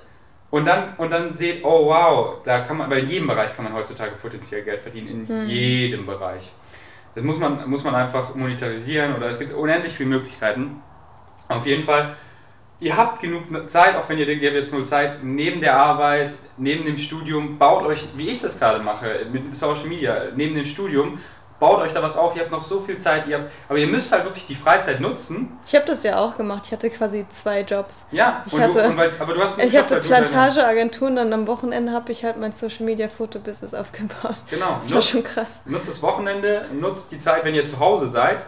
und 0.50 0.64
dann, 0.64 0.94
und 0.96 1.10
dann 1.10 1.32
seht, 1.32 1.64
oh 1.64 1.86
wow, 1.86 2.38
da 2.42 2.60
kann 2.60 2.76
man, 2.76 2.90
weil 2.90 3.00
in 3.00 3.08
jedem 3.08 3.28
Bereich 3.28 3.54
kann 3.54 3.64
man 3.64 3.74
heutzutage 3.74 4.12
potenziell 4.20 4.62
Geld 4.62 4.80
verdienen, 4.80 5.08
in 5.08 5.28
hm. 5.28 5.48
jedem 5.48 6.06
Bereich. 6.06 6.50
Das 7.14 7.24
muss 7.24 7.38
man, 7.38 7.68
muss 7.68 7.84
man 7.84 7.94
einfach 7.94 8.34
monetarisieren 8.34 9.14
oder 9.16 9.26
es 9.26 9.38
gibt 9.38 9.52
unendlich 9.52 9.92
viele 9.92 10.10
Möglichkeiten. 10.10 10.82
Auf 11.48 11.66
jeden 11.66 11.84
Fall, 11.84 12.16
ihr 12.80 12.96
habt 12.96 13.20
genug 13.20 13.68
Zeit, 13.68 13.96
auch 13.96 14.08
wenn 14.08 14.18
ihr 14.18 14.26
denkt, 14.26 14.42
ihr 14.42 14.50
habt 14.50 14.58
jetzt 14.58 14.72
nur 14.72 14.84
Zeit, 14.84 15.22
neben 15.22 15.60
der 15.60 15.76
Arbeit, 15.76 16.34
neben 16.56 16.84
dem 16.84 16.96
Studium, 16.96 17.58
baut 17.58 17.84
euch, 17.84 18.06
wie 18.16 18.28
ich 18.28 18.40
das 18.40 18.58
gerade 18.58 18.80
mache, 18.82 19.26
mit 19.32 19.54
Social 19.54 19.86
Media, 19.86 20.16
neben 20.34 20.54
dem 20.54 20.64
Studium, 20.64 21.18
baut 21.60 21.80
euch 21.82 21.92
da 21.92 22.02
was 22.02 22.16
auf, 22.16 22.34
ihr 22.34 22.42
habt 22.42 22.50
noch 22.50 22.62
so 22.62 22.80
viel 22.80 22.98
Zeit, 22.98 23.28
ihr 23.28 23.38
habt, 23.38 23.52
aber 23.68 23.78
ihr 23.78 23.86
müsst 23.86 24.10
halt 24.10 24.24
wirklich 24.24 24.46
die 24.46 24.54
Freizeit 24.54 25.00
nutzen. 25.00 25.58
Ich 25.66 25.74
habe 25.74 25.84
das 25.84 26.02
ja 26.02 26.18
auch 26.18 26.36
gemacht, 26.36 26.62
ich 26.66 26.72
hatte 26.72 26.90
quasi 26.90 27.26
zwei 27.28 27.60
Jobs. 27.60 28.06
Ja, 28.10 28.42
ich 28.46 28.58
hatte, 28.58 28.82
du, 28.82 28.88
und 28.88 28.96
weil, 28.96 29.12
aber 29.20 29.34
du 29.34 29.42
hast 29.42 29.58
Ich 29.62 29.76
hatte 29.76 30.00
Plantageagenturen, 30.00 31.16
dann 31.16 31.32
am 31.32 31.46
Wochenende 31.46 31.92
habe 31.92 32.10
ich 32.10 32.24
halt 32.24 32.40
mein 32.40 32.52
Social 32.52 32.84
Media 32.84 33.08
Fotobusiness 33.08 33.74
aufgebaut. 33.74 34.36
Genau. 34.50 34.76
Das 34.80 34.88
nutzt, 34.88 34.94
war 34.94 35.02
schon 35.02 35.22
krass. 35.22 35.60
Nutzt 35.66 35.88
das 35.88 36.02
Wochenende, 36.02 36.66
nutzt 36.72 37.12
die 37.12 37.18
Zeit, 37.18 37.44
wenn 37.44 37.54
ihr 37.54 37.66
zu 37.66 37.78
Hause 37.78 38.08
seid. 38.08 38.44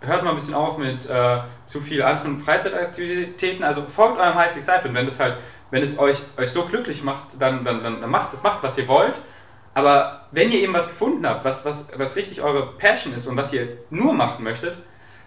Hört 0.00 0.24
mal 0.24 0.30
ein 0.30 0.36
bisschen 0.36 0.54
auf 0.54 0.76
mit 0.76 1.08
äh, 1.08 1.38
zu 1.66 1.80
viel 1.80 2.02
anderen 2.02 2.40
Freizeitaktivitäten. 2.40 3.62
Also 3.62 3.82
folgt 3.82 4.18
eurem 4.18 4.34
Highest 4.34 4.56
Excitement. 4.56 4.94
Wenn 4.94 5.06
das 5.06 5.20
halt, 5.20 5.36
wenn 5.70 5.82
es 5.82 5.98
euch, 5.98 6.18
euch 6.36 6.50
so 6.50 6.64
glücklich 6.64 7.04
macht, 7.04 7.40
dann, 7.40 7.64
dann, 7.64 7.82
dann, 7.84 8.00
dann 8.00 8.10
macht 8.10 8.32
es, 8.32 8.42
macht, 8.42 8.62
was 8.62 8.76
ihr 8.76 8.88
wollt. 8.88 9.20
Aber 9.74 10.26
wenn 10.32 10.50
ihr 10.50 10.60
eben 10.60 10.72
was 10.74 10.88
gefunden 10.88 11.26
habt, 11.26 11.44
was, 11.44 11.64
was, 11.64 11.88
was 11.96 12.16
richtig 12.16 12.42
eure 12.42 12.72
Passion 12.76 13.14
ist 13.14 13.26
und 13.26 13.36
was 13.36 13.52
ihr 13.52 13.78
nur 13.90 14.12
machen 14.12 14.42
möchtet, 14.42 14.78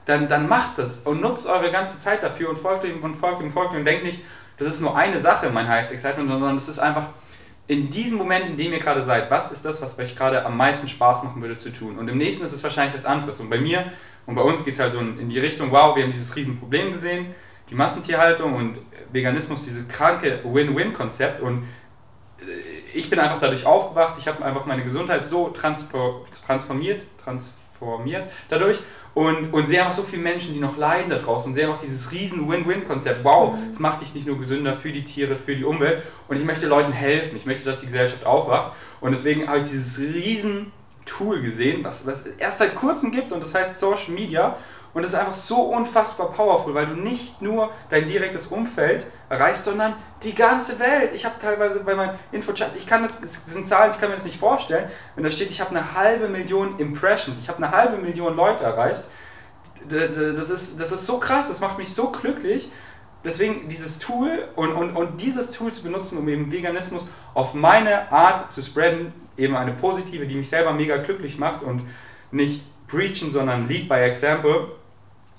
dann, 0.05 0.27
dann 0.27 0.49
macht 0.49 0.77
das 0.77 0.99
und 0.99 1.21
nutzt 1.21 1.47
eure 1.47 1.71
ganze 1.71 1.97
Zeit 1.97 2.23
dafür 2.23 2.49
und 2.49 2.57
folgt 2.57 2.83
ihm 2.83 3.01
und 3.01 3.15
folgt 3.15 3.39
ihm 3.39 3.47
und 3.47 3.51
folgt 3.51 3.73
ihm 3.73 3.79
und 3.79 3.85
denkt 3.85 4.03
nicht, 4.03 4.19
das 4.57 4.67
ist 4.67 4.81
nur 4.81 4.95
eine 4.95 5.19
Sache, 5.19 5.49
mein 5.49 5.67
Highest 5.67 5.93
Excitement, 5.93 6.29
sondern 6.29 6.57
es 6.57 6.67
ist 6.67 6.79
einfach 6.79 7.07
in 7.67 7.89
diesem 7.89 8.17
Moment, 8.17 8.49
in 8.49 8.57
dem 8.57 8.73
ihr 8.73 8.79
gerade 8.79 9.01
seid, 9.01 9.31
was 9.31 9.51
ist 9.51 9.63
das, 9.63 9.81
was 9.81 9.97
euch 9.97 10.15
gerade 10.15 10.45
am 10.45 10.57
meisten 10.57 10.87
Spaß 10.87 11.23
machen 11.23 11.41
würde 11.41 11.57
zu 11.57 11.71
tun? 11.71 11.97
Und 11.97 12.09
im 12.09 12.17
nächsten 12.17 12.43
ist 12.43 12.51
es 12.51 12.61
wahrscheinlich 12.61 12.93
was 12.93 13.05
anderes. 13.05 13.39
Und 13.39 13.49
bei 13.49 13.57
mir 13.57 13.85
und 14.25 14.35
bei 14.35 14.41
uns 14.41 14.63
geht 14.63 14.73
es 14.73 14.79
halt 14.79 14.91
so 14.91 14.99
in 14.99 15.29
die 15.29 15.39
Richtung, 15.39 15.71
wow, 15.71 15.95
wir 15.95 16.03
haben 16.03 16.11
dieses 16.11 16.35
Riesenproblem 16.35 16.91
gesehen, 16.91 17.27
die 17.69 17.75
Massentierhaltung 17.75 18.53
und 18.53 18.77
Veganismus, 19.11 19.63
dieses 19.63 19.87
kranke 19.87 20.39
Win-Win-Konzept 20.43 21.41
und 21.41 21.65
ich 22.93 23.09
bin 23.09 23.19
einfach 23.19 23.39
dadurch 23.39 23.65
aufgewacht, 23.65 24.15
ich 24.19 24.27
habe 24.27 24.43
einfach 24.43 24.65
meine 24.65 24.83
Gesundheit 24.83 25.25
so 25.25 25.49
transformiert, 25.49 27.05
transformiert 27.23 28.29
dadurch 28.49 28.79
und, 29.13 29.53
und 29.53 29.67
sehe 29.67 29.79
einfach 29.79 29.93
so 29.93 30.03
viele 30.03 30.21
Menschen, 30.21 30.53
die 30.53 30.59
noch 30.59 30.77
leiden 30.77 31.09
da 31.09 31.17
draußen 31.17 31.49
und 31.49 31.53
sehe 31.55 31.67
einfach 31.67 31.79
dieses 31.79 32.11
riesen 32.11 32.49
Win-Win-Konzept. 32.49 33.23
Wow, 33.23 33.55
es 33.71 33.77
mhm. 33.77 33.83
macht 33.83 34.01
dich 34.01 34.13
nicht 34.13 34.25
nur 34.25 34.39
gesünder 34.39 34.73
für 34.73 34.91
die 34.91 35.03
Tiere, 35.03 35.35
für 35.35 35.55
die 35.55 35.63
Umwelt 35.63 36.03
und 36.27 36.37
ich 36.37 36.43
möchte 36.43 36.67
Leuten 36.67 36.91
helfen, 36.91 37.35
ich 37.35 37.45
möchte, 37.45 37.65
dass 37.65 37.81
die 37.81 37.87
Gesellschaft 37.87 38.25
aufwacht 38.25 38.73
und 39.01 39.11
deswegen 39.11 39.47
habe 39.47 39.57
ich 39.57 39.63
dieses 39.63 39.99
riesen 39.99 40.71
Tool 41.05 41.41
gesehen, 41.41 41.83
was 41.83 42.05
es 42.05 42.25
erst 42.37 42.59
seit 42.59 42.75
kurzem 42.75 43.11
gibt 43.11 43.31
und 43.31 43.41
das 43.41 43.53
heißt 43.53 43.77
Social 43.77 44.11
Media 44.13 44.57
und 44.93 45.01
das 45.01 45.13
ist 45.13 45.19
einfach 45.19 45.33
so 45.33 45.61
unfassbar 45.61 46.31
powerful, 46.31 46.75
weil 46.75 46.85
du 46.85 46.93
nicht 46.93 47.41
nur 47.41 47.71
dein 47.89 48.05
direktes 48.05 48.47
Umfeld 48.47 49.07
erreichst, 49.27 49.63
sondern 49.63 49.95
die 50.21 50.35
ganze 50.35 50.77
Welt. 50.79 51.11
Ich 51.15 51.25
habe 51.25 51.35
teilweise 51.41 51.79
bei 51.79 51.95
meinen 51.95 52.17
Infochat, 52.31 52.71
ich 52.77 52.85
kann 52.85 53.01
das, 53.01 53.19
das 53.19 53.45
sind 53.45 53.65
Zahlen, 53.65 53.91
ich 53.91 53.99
kann 53.99 54.09
mir 54.09 54.15
das 54.15 54.25
nicht 54.25 54.39
vorstellen, 54.39 54.89
wenn 55.15 55.23
da 55.23 55.31
steht, 55.31 55.49
ich 55.49 55.61
habe 55.61 55.71
eine 55.71 55.95
halbe 55.95 56.27
Million 56.27 56.77
Impressions, 56.77 57.39
ich 57.39 57.49
habe 57.49 57.57
eine 57.57 57.75
halbe 57.75 57.97
Million 57.97 58.35
Leute 58.35 58.63
erreicht. 58.63 59.03
Das 59.89 60.49
ist, 60.49 60.79
das 60.79 60.91
ist 60.91 61.05
so 61.07 61.17
krass, 61.17 61.47
das 61.47 61.59
macht 61.59 61.79
mich 61.79 61.93
so 61.93 62.11
glücklich. 62.11 62.71
Deswegen 63.25 63.67
dieses 63.69 63.97
Tool 63.97 64.47
und, 64.55 64.73
und, 64.73 64.95
und 64.95 65.21
dieses 65.21 65.51
Tool 65.51 65.71
zu 65.71 65.81
benutzen, 65.81 66.19
um 66.19 66.27
eben 66.29 66.51
Veganismus 66.51 67.07
auf 67.33 67.53
meine 67.53 68.11
Art 68.11 68.51
zu 68.51 68.61
spreaden, 68.61 69.13
eben 69.37 69.55
eine 69.55 69.71
positive, 69.71 70.27
die 70.27 70.35
mich 70.35 70.49
selber 70.49 70.71
mega 70.71 70.97
glücklich 70.97 71.39
macht 71.39 71.63
und 71.63 71.81
nicht 72.31 72.61
preachen, 72.87 73.31
sondern 73.31 73.67
lead 73.67 73.89
by 73.89 73.95
example 73.95 74.67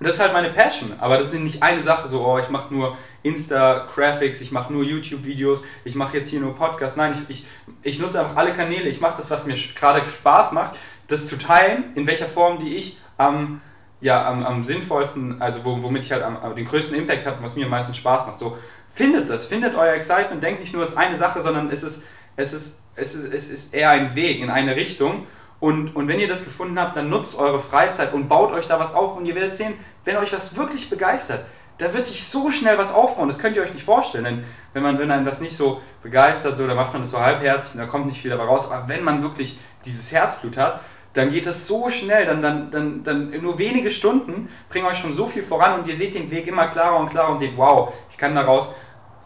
das 0.04 0.14
ist 0.14 0.20
halt 0.20 0.32
meine 0.32 0.50
Passion, 0.50 0.92
aber 0.98 1.16
das 1.16 1.32
ist 1.32 1.40
nicht 1.40 1.62
eine 1.62 1.82
Sache, 1.82 2.06
so, 2.08 2.24
oh, 2.24 2.38
ich 2.38 2.48
mache 2.48 2.72
nur 2.72 2.96
Insta-Graphics, 3.22 4.40
ich 4.40 4.52
mache 4.52 4.72
nur 4.72 4.84
YouTube-Videos, 4.84 5.62
ich 5.84 5.94
mache 5.94 6.18
jetzt 6.18 6.28
hier 6.28 6.40
nur 6.40 6.54
Podcasts. 6.54 6.96
Nein, 6.96 7.14
ich, 7.28 7.38
ich, 7.38 7.46
ich 7.82 7.98
nutze 7.98 8.20
einfach 8.20 8.36
alle 8.36 8.52
Kanäle, 8.52 8.88
ich 8.88 9.00
mache 9.00 9.16
das, 9.16 9.30
was 9.30 9.46
mir 9.46 9.56
gerade 9.74 10.04
Spaß 10.04 10.52
macht, 10.52 10.76
das 11.06 11.26
zu 11.26 11.38
teilen, 11.38 11.84
in 11.94 12.06
welcher 12.06 12.26
Form, 12.26 12.58
die 12.58 12.76
ich 12.76 12.98
am, 13.16 13.62
ja, 14.00 14.26
am, 14.28 14.44
am 14.44 14.62
sinnvollsten, 14.62 15.40
also 15.40 15.60
womit 15.64 16.04
ich 16.04 16.12
halt 16.12 16.22
am, 16.22 16.54
den 16.54 16.66
größten 16.66 16.96
Impact 16.96 17.26
habe 17.26 17.42
was 17.42 17.56
mir 17.56 17.64
am 17.64 17.70
meisten 17.70 17.94
Spaß 17.94 18.26
macht. 18.26 18.38
So, 18.38 18.58
findet 18.90 19.30
das, 19.30 19.46
findet 19.46 19.74
euer 19.74 19.94
Excitement, 19.94 20.42
denkt 20.42 20.60
nicht 20.60 20.74
nur, 20.74 20.82
es 20.82 20.90
ist 20.90 20.96
eine 20.96 21.16
Sache, 21.16 21.40
sondern 21.40 21.70
es 21.70 21.82
ist, 21.82 22.04
es 22.36 22.52
ist, 22.52 22.78
es 22.94 23.14
ist, 23.14 23.32
es 23.32 23.48
ist 23.48 23.74
eher 23.74 23.90
ein 23.90 24.14
Weg 24.14 24.40
in 24.40 24.50
eine 24.50 24.76
Richtung 24.76 25.26
und, 25.64 25.96
und 25.96 26.08
wenn 26.08 26.20
ihr 26.20 26.28
das 26.28 26.44
gefunden 26.44 26.78
habt, 26.78 26.94
dann 26.94 27.08
nutzt 27.08 27.38
eure 27.38 27.58
Freizeit 27.58 28.12
und 28.12 28.28
baut 28.28 28.52
euch 28.52 28.66
da 28.66 28.78
was 28.78 28.92
auf 28.92 29.16
und 29.16 29.24
ihr 29.24 29.34
werdet 29.34 29.54
sehen, 29.54 29.72
wenn 30.04 30.18
euch 30.18 30.30
was 30.34 30.54
wirklich 30.58 30.90
begeistert, 30.90 31.46
da 31.78 31.94
wird 31.94 32.04
sich 32.04 32.22
so 32.22 32.50
schnell 32.50 32.76
was 32.76 32.92
aufbauen, 32.92 33.28
das 33.28 33.38
könnt 33.38 33.56
ihr 33.56 33.62
euch 33.62 33.72
nicht 33.72 33.82
vorstellen. 33.82 34.24
Denn 34.24 34.44
wenn 34.74 34.82
man, 34.82 34.98
wenn 34.98 35.10
einem 35.10 35.24
das 35.24 35.40
nicht 35.40 35.56
so 35.56 35.80
begeistert, 36.02 36.54
so, 36.56 36.66
dann 36.66 36.76
macht 36.76 36.92
man 36.92 37.00
das 37.00 37.12
so 37.12 37.18
halbherzig 37.18 37.72
und 37.72 37.80
da 37.80 37.86
kommt 37.86 38.04
nicht 38.04 38.20
viel 38.20 38.30
dabei 38.30 38.44
raus. 38.44 38.70
Aber 38.70 38.90
wenn 38.90 39.02
man 39.04 39.22
wirklich 39.22 39.58
dieses 39.86 40.12
Herzblut 40.12 40.58
hat, 40.58 40.82
dann 41.14 41.30
geht 41.30 41.46
das 41.46 41.66
so 41.66 41.88
schnell, 41.88 42.26
dann, 42.26 42.42
dann, 42.42 42.70
dann, 42.70 43.02
dann 43.02 43.30
nur 43.40 43.58
wenige 43.58 43.90
Stunden 43.90 44.50
bringen 44.68 44.84
euch 44.84 44.98
schon 44.98 45.14
so 45.14 45.28
viel 45.28 45.42
voran 45.42 45.80
und 45.80 45.88
ihr 45.88 45.96
seht 45.96 46.14
den 46.14 46.30
Weg 46.30 46.46
immer 46.46 46.66
klarer 46.66 46.98
und 46.98 47.08
klarer 47.08 47.30
und 47.30 47.38
seht, 47.38 47.56
wow, 47.56 47.90
ich 48.10 48.18
kann 48.18 48.34
daraus, 48.34 48.68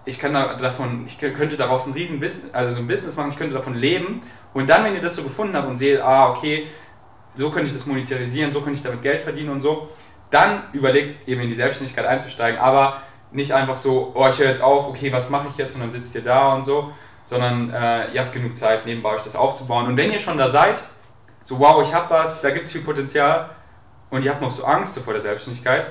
ich 0.04 0.20
kann 0.20 0.34
da, 0.34 0.54
davon, 0.54 1.04
ich 1.04 1.18
könnte 1.18 1.56
daraus 1.56 1.86
ein 1.88 1.94
riesen 1.94 2.20
Business, 2.20 2.54
also 2.54 2.78
ein 2.78 2.86
Business 2.86 3.16
machen, 3.16 3.30
ich 3.32 3.36
könnte 3.36 3.56
davon 3.56 3.74
leben. 3.74 4.22
Und 4.54 4.68
dann, 4.68 4.84
wenn 4.84 4.94
ihr 4.94 5.00
das 5.00 5.14
so 5.14 5.22
gefunden 5.22 5.54
habt 5.56 5.68
und 5.68 5.76
seht, 5.76 6.00
ah, 6.00 6.30
okay, 6.30 6.68
so 7.34 7.50
könnte 7.50 7.68
ich 7.68 7.72
das 7.72 7.86
monetarisieren, 7.86 8.50
so 8.50 8.60
könnte 8.60 8.78
ich 8.78 8.82
damit 8.82 9.02
Geld 9.02 9.20
verdienen 9.20 9.50
und 9.50 9.60
so, 9.60 9.88
dann 10.30 10.64
überlegt 10.72 11.28
eben 11.28 11.40
in 11.40 11.48
die 11.48 11.54
Selbstständigkeit 11.54 12.04
einzusteigen, 12.04 12.58
aber 12.58 13.02
nicht 13.30 13.52
einfach 13.52 13.76
so, 13.76 14.12
oh, 14.14 14.26
ich 14.28 14.38
höre 14.38 14.48
jetzt 14.48 14.62
auf, 14.62 14.88
okay, 14.88 15.12
was 15.12 15.30
mache 15.30 15.48
ich 15.48 15.56
jetzt 15.56 15.74
und 15.74 15.82
dann 15.82 15.90
sitzt 15.90 16.14
ihr 16.14 16.22
da 16.22 16.54
und 16.54 16.64
so, 16.64 16.92
sondern 17.24 17.70
äh, 17.70 18.12
ihr 18.12 18.20
habt 18.22 18.32
genug 18.32 18.56
Zeit, 18.56 18.86
nebenbei 18.86 19.14
euch 19.14 19.22
das 19.22 19.36
aufzubauen. 19.36 19.86
Und 19.86 19.96
wenn 19.96 20.12
ihr 20.12 20.18
schon 20.18 20.38
da 20.38 20.50
seid, 20.50 20.82
so 21.42 21.58
wow, 21.58 21.82
ich 21.82 21.94
habe 21.94 22.10
was, 22.10 22.40
da 22.40 22.50
gibt 22.50 22.66
es 22.66 22.72
viel 22.72 22.80
Potenzial 22.80 23.50
und 24.10 24.24
ihr 24.24 24.30
habt 24.30 24.42
noch 24.42 24.50
so 24.50 24.64
Angst 24.64 24.98
vor 24.98 25.12
der 25.12 25.22
Selbstständigkeit, 25.22 25.86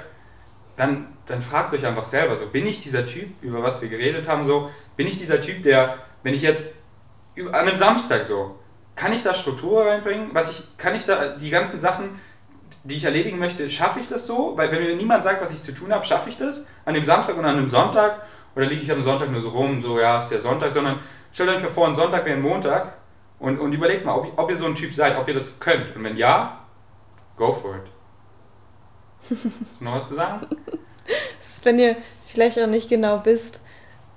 dann, 0.76 1.08
dann 1.26 1.42
fragt 1.42 1.74
euch 1.74 1.86
einfach 1.86 2.04
selber 2.04 2.36
so, 2.38 2.48
bin 2.48 2.66
ich 2.68 2.80
dieser 2.80 3.06
Typ, 3.06 3.30
über 3.42 3.64
was 3.64 3.82
wir 3.82 3.90
geredet 3.90 4.28
haben, 4.28 4.44
so, 4.44 4.70
bin 4.96 5.08
ich 5.08 5.18
dieser 5.18 5.40
Typ, 5.40 5.64
der, 5.64 5.98
wenn 6.24 6.34
ich 6.34 6.42
jetzt 6.42 6.68
an 7.40 7.54
einem 7.54 7.78
Samstag 7.78 8.24
so, 8.24 8.60
kann 8.96 9.14
ich 9.14 9.24
da 9.24 9.34
Struktur 9.34 9.86
reinbringen? 9.86 10.30
Was 10.34 10.50
ich, 10.50 10.78
kann 10.78 10.96
ich 10.96 11.06
da 11.06 11.36
die 11.36 11.50
ganzen 11.50 11.80
Sachen, 11.80 12.20
die 12.84 12.96
ich 12.96 13.04
erledigen 13.04 13.38
möchte, 13.38 13.70
schaffe 13.70 14.00
ich 14.00 14.08
das 14.08 14.26
so? 14.26 14.54
Weil 14.56 14.72
wenn 14.72 14.84
mir 14.84 14.96
niemand 14.96 15.24
sagt, 15.24 15.42
was 15.42 15.52
ich 15.52 15.62
zu 15.62 15.74
tun 15.74 15.94
habe, 15.94 16.06
schaffe 16.06 16.30
ich 16.30 16.38
das 16.38 16.66
an 16.86 16.94
dem 16.94 17.06
Samstag 17.06 17.38
und 17.38 17.46
an 17.46 17.58
einem 17.58 17.68
Sonntag? 17.68 18.22
Oder 18.56 18.66
liege 18.66 18.82
ich 18.82 18.92
am 18.92 19.04
Sonntag 19.04 19.32
nur 19.32 19.42
so 19.42 19.50
rum, 19.50 19.82
so 19.82 20.00
ja, 20.00 20.18
ist 20.18 20.30
der 20.30 20.42
Sonntag, 20.42 20.72
sondern 20.72 21.00
stellt 21.32 21.50
euch 21.50 21.62
mal 21.62 21.70
vor, 21.70 21.88
ein 21.88 21.94
Sonntag 21.94 22.26
wäre 22.26 22.38
ein 22.38 22.42
Montag 22.42 22.98
und, 23.40 23.60
und 23.60 23.72
überlegt 23.74 24.04
mal, 24.04 24.16
ob, 24.16 24.38
ob 24.38 24.50
ihr 24.50 24.58
so 24.58 24.66
ein 24.66 24.74
Typ 24.74 24.94
seid, 24.94 25.16
ob 25.16 25.28
ihr 25.28 25.36
das 25.36 25.60
könnt. 25.60 25.96
Und 25.96 26.04
wenn 26.04 26.16
ja, 26.16 26.66
go 27.36 27.54
for 27.54 27.76
it. 27.76 27.84
Hast 29.70 29.82
du 29.82 29.86
noch 29.86 29.96
was 29.96 30.08
zu 30.08 30.16
sagen? 30.16 30.48
wenn 31.68 31.80
ihr 31.80 31.98
vielleicht 32.26 32.60
auch 32.60 32.68
nicht 32.68 32.90
genau 32.90 33.22
wisst, 33.26 33.62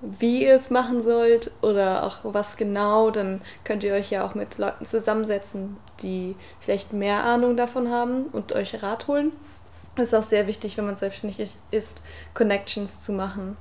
wie 0.01 0.45
ihr 0.45 0.55
es 0.55 0.71
machen 0.71 1.03
sollt 1.03 1.51
oder 1.63 2.05
auch 2.05 2.19
was 2.23 2.57
genau, 2.57 3.11
dann 3.11 3.43
könnt 3.65 3.85
ihr 3.85 3.93
euch 3.95 4.11
ja 4.11 4.25
auch 4.25 4.35
mit 4.35 4.59
Leuten 4.59 4.87
zusammensetzen, 4.87 5.77
die 6.03 6.37
vielleicht 6.61 6.93
mehr 6.93 7.25
Ahnung 7.25 7.57
davon 7.57 7.91
haben 7.91 8.25
und 8.33 8.53
euch 8.53 8.83
Rat 8.83 9.09
holen. 9.09 9.33
Es 9.97 10.05
ist 10.05 10.15
auch 10.15 10.23
sehr 10.23 10.47
wichtig, 10.47 10.77
wenn 10.79 10.87
man 10.87 10.97
selbstständig 10.97 11.55
ist, 11.71 12.03
Connections 12.35 13.03
zu 13.03 13.13
machen 13.13 13.57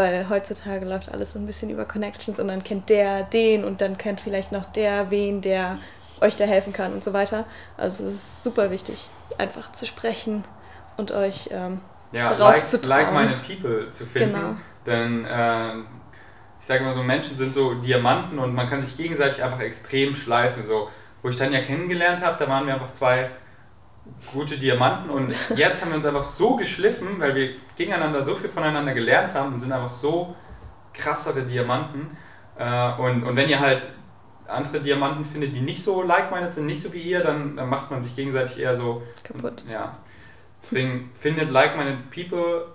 weil 0.00 0.30
heutzutage 0.30 0.86
läuft 0.86 1.12
alles 1.12 1.32
so 1.32 1.38
ein 1.38 1.46
bisschen 1.46 1.68
über 1.68 1.84
Connections 1.84 2.38
und 2.38 2.48
dann 2.48 2.64
kennt 2.64 2.88
der 2.88 3.22
den 3.22 3.64
und 3.64 3.82
dann 3.82 3.98
kennt 3.98 4.20
vielleicht 4.20 4.50
noch 4.50 4.64
der 4.64 5.10
wen, 5.10 5.42
der 5.42 5.78
euch 6.22 6.36
da 6.36 6.44
helfen 6.44 6.72
kann 6.72 6.94
und 6.94 7.04
so 7.04 7.12
weiter. 7.12 7.44
Also 7.76 8.06
es 8.06 8.14
ist 8.14 8.42
super 8.42 8.70
wichtig, 8.70 9.10
einfach 9.36 9.72
zu 9.72 9.84
sprechen 9.84 10.44
und 10.96 11.12
euch 11.12 11.50
ähm, 11.52 11.80
ja, 12.12 12.32
rauszutrauen. 12.32 13.14
Like, 13.14 13.30
like 13.30 13.42
people 13.46 13.90
zu 13.90 14.06
finden. 14.06 14.34
Genau. 14.34 14.56
Denn 14.86 15.24
äh, 15.24 15.78
ich 16.58 16.66
sage 16.66 16.84
mal 16.84 16.94
so, 16.94 17.02
Menschen 17.02 17.36
sind 17.36 17.52
so 17.52 17.74
Diamanten 17.74 18.38
und 18.38 18.54
man 18.54 18.68
kann 18.68 18.82
sich 18.82 18.96
gegenseitig 18.96 19.42
einfach 19.42 19.60
extrem 19.60 20.14
schleifen. 20.14 20.62
So, 20.62 20.88
wo 21.22 21.28
ich 21.28 21.36
Tanja 21.36 21.60
kennengelernt 21.60 22.22
habe, 22.22 22.36
da 22.38 22.48
waren 22.48 22.66
wir 22.66 22.74
einfach 22.74 22.92
zwei 22.92 23.30
gute 24.32 24.58
Diamanten 24.58 25.10
und 25.10 25.32
jetzt 25.56 25.82
haben 25.82 25.90
wir 25.90 25.96
uns 25.96 26.06
einfach 26.06 26.22
so 26.22 26.56
geschliffen, 26.56 27.20
weil 27.20 27.34
wir 27.34 27.50
gegeneinander 27.76 28.22
so 28.22 28.34
viel 28.34 28.48
voneinander 28.48 28.94
gelernt 28.94 29.34
haben 29.34 29.54
und 29.54 29.60
sind 29.60 29.72
einfach 29.72 29.88
so 29.88 30.34
krassere 30.92 31.42
Diamanten. 31.42 32.16
Äh, 32.58 32.92
und, 32.94 33.24
und 33.24 33.36
wenn 33.36 33.48
ihr 33.48 33.60
halt 33.60 33.82
andere 34.46 34.80
Diamanten 34.80 35.24
findet, 35.24 35.54
die 35.54 35.60
nicht 35.60 35.82
so 35.82 36.02
like-minded 36.02 36.52
sind, 36.52 36.66
nicht 36.66 36.82
so 36.82 36.92
wie 36.92 37.00
ihr, 37.00 37.20
dann, 37.20 37.56
dann 37.56 37.68
macht 37.68 37.90
man 37.90 38.02
sich 38.02 38.16
gegenseitig 38.16 38.58
eher 38.58 38.74
so 38.74 39.02
kaputt. 39.22 39.64
Ja. 39.70 39.96
Deswegen 40.62 41.10
findet 41.18 41.50
like-minded 41.50 42.10
people, 42.10 42.66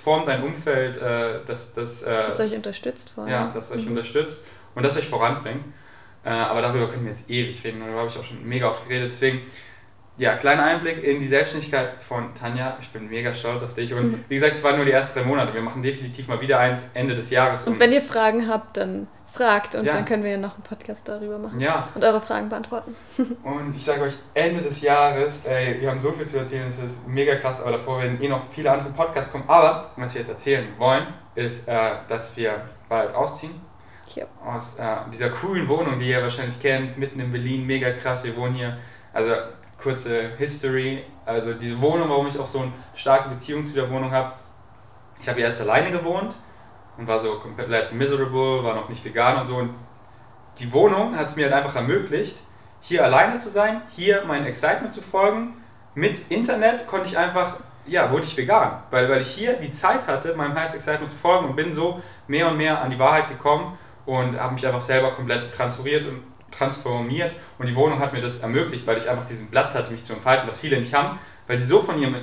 formt 0.00 0.28
ein 0.28 0.42
Umfeld, 0.42 0.96
äh, 0.96 1.40
das, 1.46 1.72
das, 1.72 2.02
äh, 2.02 2.24
das 2.24 2.40
euch 2.40 2.54
unterstützt 2.54 3.10
vor 3.10 3.24
allem. 3.24 3.32
Ja, 3.32 3.50
das 3.54 3.70
euch 3.70 3.82
mhm. 3.82 3.92
unterstützt 3.92 4.42
und 4.74 4.84
das 4.84 4.96
euch 4.96 5.08
voranbringt. 5.08 5.64
Äh, 6.24 6.30
aber 6.30 6.62
darüber 6.62 6.88
können 6.88 7.04
wir 7.04 7.12
jetzt 7.12 7.28
ewig 7.30 7.62
reden 7.64 7.80
und 7.80 7.86
darüber 7.86 8.00
habe 8.00 8.10
ich 8.10 8.18
auch 8.18 8.24
schon 8.24 8.46
mega 8.46 8.68
oft 8.68 8.86
geredet. 8.86 9.10
Deswegen 9.10 9.42
ja, 10.20 10.34
kleiner 10.34 10.64
Einblick 10.64 11.02
in 11.02 11.18
die 11.18 11.26
Selbstständigkeit 11.26 12.02
von 12.02 12.34
Tanja. 12.34 12.76
Ich 12.78 12.90
bin 12.90 13.08
mega 13.08 13.32
stolz 13.32 13.62
auf 13.62 13.72
dich. 13.72 13.94
Und 13.94 14.12
mhm. 14.12 14.24
wie 14.28 14.34
gesagt, 14.34 14.52
es 14.52 14.62
waren 14.62 14.76
nur 14.76 14.84
die 14.84 14.92
ersten 14.92 15.18
drei 15.18 15.24
Monate. 15.24 15.54
Wir 15.54 15.62
machen 15.62 15.82
definitiv 15.82 16.28
mal 16.28 16.40
wieder 16.42 16.58
eins 16.58 16.84
Ende 16.92 17.14
des 17.14 17.30
Jahres. 17.30 17.64
Und, 17.64 17.80
wenn 17.80 17.90
ihr 17.90 18.02
Fragen 18.02 18.46
habt, 18.46 18.76
dann 18.76 19.08
fragt 19.32 19.74
und 19.74 19.84
ja. 19.84 19.92
dann 19.92 20.04
können 20.04 20.24
wir 20.24 20.36
noch 20.38 20.54
einen 20.54 20.62
Podcast 20.62 21.08
darüber 21.08 21.38
machen. 21.38 21.60
Ja. 21.60 21.88
Und 21.94 22.04
eure 22.04 22.20
Fragen 22.20 22.48
beantworten. 22.48 22.96
und 23.42 23.74
ich 23.74 23.84
sage 23.84 24.02
euch, 24.02 24.14
Ende 24.34 24.60
des 24.60 24.80
Jahres, 24.80 25.44
ey, 25.46 25.80
wir 25.80 25.90
haben 25.90 25.98
so 25.98 26.12
viel 26.12 26.26
zu 26.26 26.38
erzählen, 26.38 26.66
es 26.68 26.78
ist 26.78 27.06
mega 27.06 27.36
krass, 27.36 27.60
aber 27.60 27.72
davor 27.72 28.00
werden 28.00 28.20
eh 28.20 28.28
noch 28.28 28.46
viele 28.48 28.70
andere 28.70 28.90
Podcasts 28.90 29.30
kommen. 29.30 29.44
Aber 29.46 29.90
was 29.96 30.14
wir 30.14 30.22
jetzt 30.22 30.30
erzählen 30.30 30.66
wollen, 30.78 31.06
ist, 31.34 31.68
äh, 31.68 31.92
dass 32.08 32.36
wir 32.36 32.62
bald 32.88 33.14
ausziehen. 33.14 33.60
Ja. 34.14 34.24
Aus 34.44 34.76
äh, 34.78 34.96
dieser 35.12 35.30
coolen 35.30 35.68
Wohnung, 35.68 36.00
die 36.00 36.10
ihr 36.10 36.20
wahrscheinlich 36.20 36.58
kennt, 36.58 36.98
mitten 36.98 37.20
in 37.20 37.30
Berlin, 37.30 37.64
mega 37.64 37.92
krass. 37.92 38.24
Wir 38.24 38.36
wohnen 38.36 38.54
hier, 38.54 38.76
also 39.12 39.32
kurze 39.80 40.30
History. 40.36 41.04
Also 41.24 41.54
diese 41.54 41.80
Wohnung, 41.80 42.08
warum 42.08 42.26
ich 42.26 42.36
auch 42.36 42.46
so 42.46 42.60
eine 42.60 42.72
starke 42.94 43.28
Beziehung 43.28 43.62
zu 43.62 43.74
der 43.74 43.88
Wohnung 43.88 44.10
habe. 44.10 44.32
Ich 45.20 45.28
habe 45.28 45.40
erst 45.40 45.60
alleine 45.60 45.92
gewohnt 45.92 46.34
und 46.96 47.06
war 47.06 47.18
so 47.20 47.34
komplett 47.36 47.92
miserable, 47.92 48.62
war 48.62 48.74
noch 48.74 48.88
nicht 48.88 49.04
vegan 49.04 49.38
und 49.38 49.44
so. 49.46 49.56
Und 49.56 49.74
die 50.58 50.72
Wohnung 50.72 51.16
hat 51.16 51.28
es 51.28 51.36
mir 51.36 51.44
halt 51.46 51.54
einfach 51.54 51.76
ermöglicht, 51.76 52.36
hier 52.80 53.04
alleine 53.04 53.38
zu 53.38 53.48
sein, 53.48 53.82
hier 53.94 54.24
mein 54.26 54.44
Excitement 54.46 54.92
zu 54.92 55.02
folgen. 55.02 55.54
Mit 55.94 56.30
Internet 56.30 56.86
konnte 56.86 57.08
ich 57.08 57.18
einfach, 57.18 57.56
ja, 57.86 58.10
wurde 58.10 58.24
ich 58.24 58.36
vegan, 58.36 58.82
weil, 58.90 59.08
weil 59.08 59.20
ich 59.20 59.28
hier 59.28 59.54
die 59.54 59.70
Zeit 59.70 60.06
hatte, 60.06 60.34
meinem 60.34 60.54
Highest 60.54 60.74
Excitement 60.74 61.10
zu 61.10 61.16
folgen 61.16 61.46
und 61.46 61.56
bin 61.56 61.72
so 61.72 62.00
mehr 62.26 62.48
und 62.48 62.56
mehr 62.56 62.80
an 62.80 62.90
die 62.90 62.98
Wahrheit 62.98 63.28
gekommen 63.28 63.76
und 64.06 64.38
habe 64.38 64.54
mich 64.54 64.66
einfach 64.66 64.80
selber 64.80 65.12
komplett 65.12 65.52
transferiert 65.52 66.06
und 66.06 66.22
transformiert 66.50 67.34
und 67.58 67.68
die 67.68 67.76
Wohnung 67.76 68.00
hat 68.00 68.12
mir 68.12 68.20
das 68.20 68.38
ermöglicht, 68.38 68.86
weil 68.86 68.98
ich 68.98 69.08
einfach 69.08 69.24
diesen 69.24 69.50
Platz 69.50 69.74
hatte, 69.74 69.90
mich 69.90 70.02
zu 70.02 70.12
entfalten, 70.12 70.48
was 70.48 70.58
viele 70.58 70.78
nicht 70.78 70.92
haben, 70.92 71.18
weil 71.46 71.58
sie 71.58 71.66
so 71.66 71.80
von 71.80 71.98
ihrem 71.98 72.16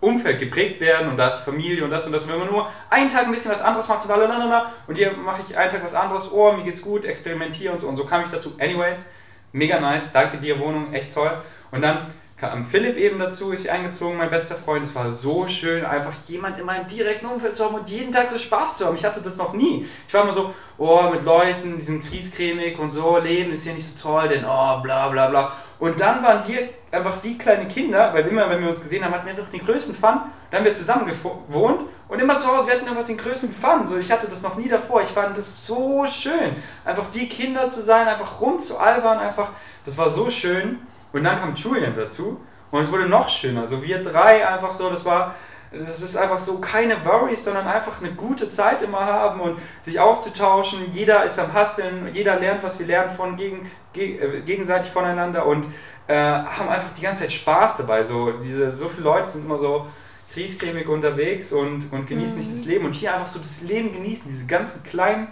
Umfeld 0.00 0.38
geprägt 0.38 0.80
werden 0.80 1.08
und 1.08 1.16
da 1.16 1.28
ist 1.28 1.38
Familie 1.38 1.82
und 1.84 1.90
das 1.90 2.06
und 2.06 2.12
das. 2.12 2.24
Und 2.24 2.32
wenn 2.32 2.38
man 2.38 2.48
nur 2.48 2.70
einen 2.90 3.08
Tag 3.08 3.24
ein 3.24 3.30
bisschen 3.30 3.50
was 3.50 3.62
anderes 3.62 3.88
macht, 3.88 4.02
so 4.02 4.08
lalalala, 4.08 4.70
und 4.86 4.96
hier 4.96 5.12
mache 5.12 5.40
ich 5.40 5.56
einen 5.56 5.70
Tag 5.70 5.82
was 5.84 5.94
anderes, 5.94 6.30
oh, 6.30 6.52
mir 6.52 6.64
geht's 6.64 6.82
gut, 6.82 7.04
experimentiere 7.04 7.72
und 7.72 7.80
so. 7.80 7.88
Und 7.88 7.96
so 7.96 8.04
kam 8.04 8.22
ich 8.22 8.28
dazu. 8.28 8.54
Anyways, 8.58 9.04
mega 9.52 9.80
nice, 9.80 10.12
danke 10.12 10.36
dir, 10.36 10.58
Wohnung, 10.58 10.92
echt 10.92 11.14
toll. 11.14 11.30
Und 11.70 11.82
dann 11.82 12.06
kam 12.36 12.66
Philipp 12.66 12.96
eben 12.98 13.18
dazu, 13.18 13.52
ist 13.52 13.62
hier 13.62 13.72
eingezogen, 13.72 14.18
mein 14.18 14.28
bester 14.28 14.56
Freund. 14.56 14.84
Es 14.84 14.94
war 14.94 15.10
so 15.10 15.46
schön, 15.46 15.84
einfach 15.86 16.12
jemand 16.26 16.58
in 16.58 16.66
meinem 16.66 16.86
direkten 16.86 17.26
Umfeld 17.26 17.56
zu 17.56 17.64
haben 17.64 17.74
und 17.76 17.88
jeden 17.88 18.12
Tag 18.12 18.28
so 18.28 18.36
Spaß 18.36 18.76
zu 18.76 18.86
haben. 18.86 18.94
Ich 18.94 19.04
hatte 19.04 19.22
das 19.22 19.38
noch 19.38 19.54
nie. 19.54 19.86
Ich 20.06 20.12
war 20.12 20.22
immer 20.22 20.32
so, 20.32 20.54
oh, 20.76 21.08
mit 21.10 21.24
Leuten, 21.24 21.78
die 21.78 21.82
sind 21.82 22.04
kriescremig 22.04 22.78
und 22.78 22.90
so, 22.90 23.18
Leben 23.18 23.52
ist 23.52 23.64
ja 23.64 23.72
nicht 23.72 23.86
so 23.86 24.10
toll, 24.10 24.28
denn 24.28 24.44
oh, 24.44 24.80
bla 24.82 25.08
bla 25.08 25.28
bla. 25.28 25.52
Und 25.78 25.98
dann 25.98 26.22
waren 26.22 26.46
wir 26.46 26.68
einfach 26.90 27.22
wie 27.22 27.38
kleine 27.38 27.68
Kinder, 27.68 28.12
weil 28.12 28.26
immer, 28.26 28.48
wenn 28.50 28.60
wir 28.60 28.68
uns 28.68 28.82
gesehen 28.82 29.04
haben, 29.04 29.14
hatten 29.14 29.26
wir 29.26 29.32
einfach 29.32 29.48
den 29.48 29.64
größten 29.64 29.94
Fun. 29.94 30.20
Dann 30.50 30.58
haben 30.58 30.64
wir 30.64 30.74
zusammen 30.74 31.06
gewohnt 31.06 31.82
und 32.08 32.20
immer 32.20 32.38
zu 32.38 32.48
Hause, 32.48 32.66
wir 32.66 32.74
hatten 32.74 32.88
einfach 32.88 33.04
den 33.04 33.16
größten 33.16 33.54
Fun. 33.54 33.86
So, 33.86 33.96
ich 33.96 34.12
hatte 34.12 34.28
das 34.28 34.42
noch 34.42 34.56
nie 34.56 34.68
davor. 34.68 35.02
Ich 35.02 35.08
fand 35.08 35.36
das 35.36 35.66
so 35.66 36.06
schön. 36.06 36.54
Einfach 36.84 37.04
wie 37.12 37.28
Kinder 37.28 37.70
zu 37.70 37.82
sein, 37.82 38.06
einfach 38.06 38.40
rumzualbern, 38.40 39.18
einfach, 39.18 39.50
das 39.86 39.96
war 39.96 40.10
so 40.10 40.28
schön. 40.28 40.80
Und 41.16 41.24
dann 41.24 41.38
kam 41.38 41.54
Julian 41.54 41.94
dazu 41.96 42.40
und 42.70 42.82
es 42.82 42.92
wurde 42.92 43.08
noch 43.08 43.28
schöner. 43.28 43.66
So 43.66 43.82
wir 43.82 44.02
drei 44.02 44.46
einfach 44.46 44.70
so, 44.70 44.90
das 44.90 45.04
war, 45.04 45.34
das 45.72 46.02
ist 46.02 46.16
einfach 46.16 46.38
so 46.38 46.58
keine 46.58 47.04
Worries, 47.04 47.44
sondern 47.44 47.66
einfach 47.66 48.00
eine 48.02 48.12
gute 48.12 48.50
Zeit 48.50 48.82
immer 48.82 49.04
haben 49.06 49.40
und 49.40 49.58
sich 49.80 49.98
auszutauschen. 49.98 50.92
Jeder 50.92 51.24
ist 51.24 51.38
am 51.38 51.52
Hasseln, 51.54 52.10
jeder 52.12 52.38
lernt, 52.38 52.62
was 52.62 52.78
wir 52.78 52.86
lernen 52.86 53.16
von 53.16 53.36
gegen, 53.36 53.70
äh, 53.94 54.42
gegenseitig 54.44 54.90
voneinander 54.90 55.46
und 55.46 55.66
äh, 56.06 56.14
haben 56.14 56.68
einfach 56.68 56.90
die 56.96 57.02
ganze 57.02 57.22
Zeit 57.22 57.32
Spaß 57.32 57.78
dabei. 57.78 58.04
So, 58.04 58.32
diese, 58.32 58.70
so 58.70 58.88
viele 58.88 59.04
Leute 59.04 59.26
sind 59.26 59.46
immer 59.46 59.58
so 59.58 59.86
kriescremig 60.34 60.86
unterwegs 60.86 61.50
und, 61.50 61.90
und 61.92 62.06
genießen 62.06 62.36
mhm. 62.36 62.42
nicht 62.42 62.52
das 62.52 62.66
Leben. 62.66 62.84
Und 62.84 62.94
hier 62.94 63.14
einfach 63.14 63.26
so 63.26 63.38
das 63.38 63.62
Leben 63.62 63.90
genießen, 63.90 64.30
diese 64.30 64.44
ganzen 64.44 64.82
kleinen 64.82 65.28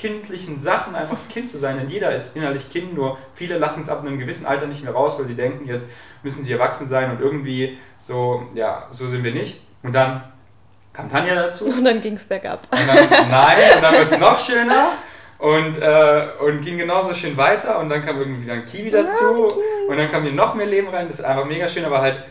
kindlichen 0.00 0.60
Sachen 0.60 0.94
einfach 0.94 1.16
Kind 1.28 1.48
zu 1.48 1.58
sein, 1.58 1.78
denn 1.78 1.88
jeder 1.88 2.14
ist 2.14 2.36
innerlich 2.36 2.70
Kind, 2.70 2.94
nur 2.94 3.18
viele 3.34 3.58
lassen 3.58 3.82
es 3.82 3.88
ab 3.88 4.00
einem 4.00 4.18
gewissen 4.18 4.46
Alter 4.46 4.66
nicht 4.66 4.84
mehr 4.84 4.92
raus, 4.92 5.18
weil 5.18 5.26
sie 5.26 5.34
denken, 5.34 5.66
jetzt 5.66 5.86
müssen 6.22 6.44
sie 6.44 6.52
erwachsen 6.52 6.86
sein 6.86 7.10
und 7.10 7.20
irgendwie 7.20 7.78
so, 8.00 8.46
ja, 8.54 8.86
so 8.90 9.08
sind 9.08 9.24
wir 9.24 9.32
nicht. 9.32 9.60
Und 9.82 9.94
dann 9.94 10.22
kam 10.92 11.10
Tanja 11.10 11.34
dazu. 11.34 11.66
Und 11.66 11.84
dann 11.84 12.00
ging 12.00 12.14
es 12.14 12.24
bergab. 12.24 12.66
Und 12.70 12.88
dann, 12.88 13.28
nein, 13.30 13.76
und 13.76 13.82
dann 13.82 13.94
wird 13.94 14.12
es 14.12 14.18
noch 14.18 14.38
schöner 14.38 14.90
und, 15.38 15.78
äh, 15.80 16.26
und 16.40 16.62
ging 16.62 16.78
genauso 16.78 17.14
schön 17.14 17.36
weiter 17.36 17.78
und 17.78 17.88
dann 17.88 18.04
kam 18.04 18.18
irgendwie 18.18 18.50
ein 18.50 18.64
Kiwi 18.64 18.90
dazu 18.90 19.24
ja, 19.24 19.44
okay. 19.44 19.60
und 19.88 19.96
dann 19.96 20.10
kam 20.10 20.24
hier 20.24 20.32
noch 20.32 20.54
mehr 20.54 20.66
Leben 20.66 20.88
rein, 20.88 21.06
das 21.06 21.20
ist 21.20 21.24
einfach 21.24 21.44
mega 21.44 21.68
schön, 21.68 21.84
aber 21.84 22.00
halt 22.00 22.24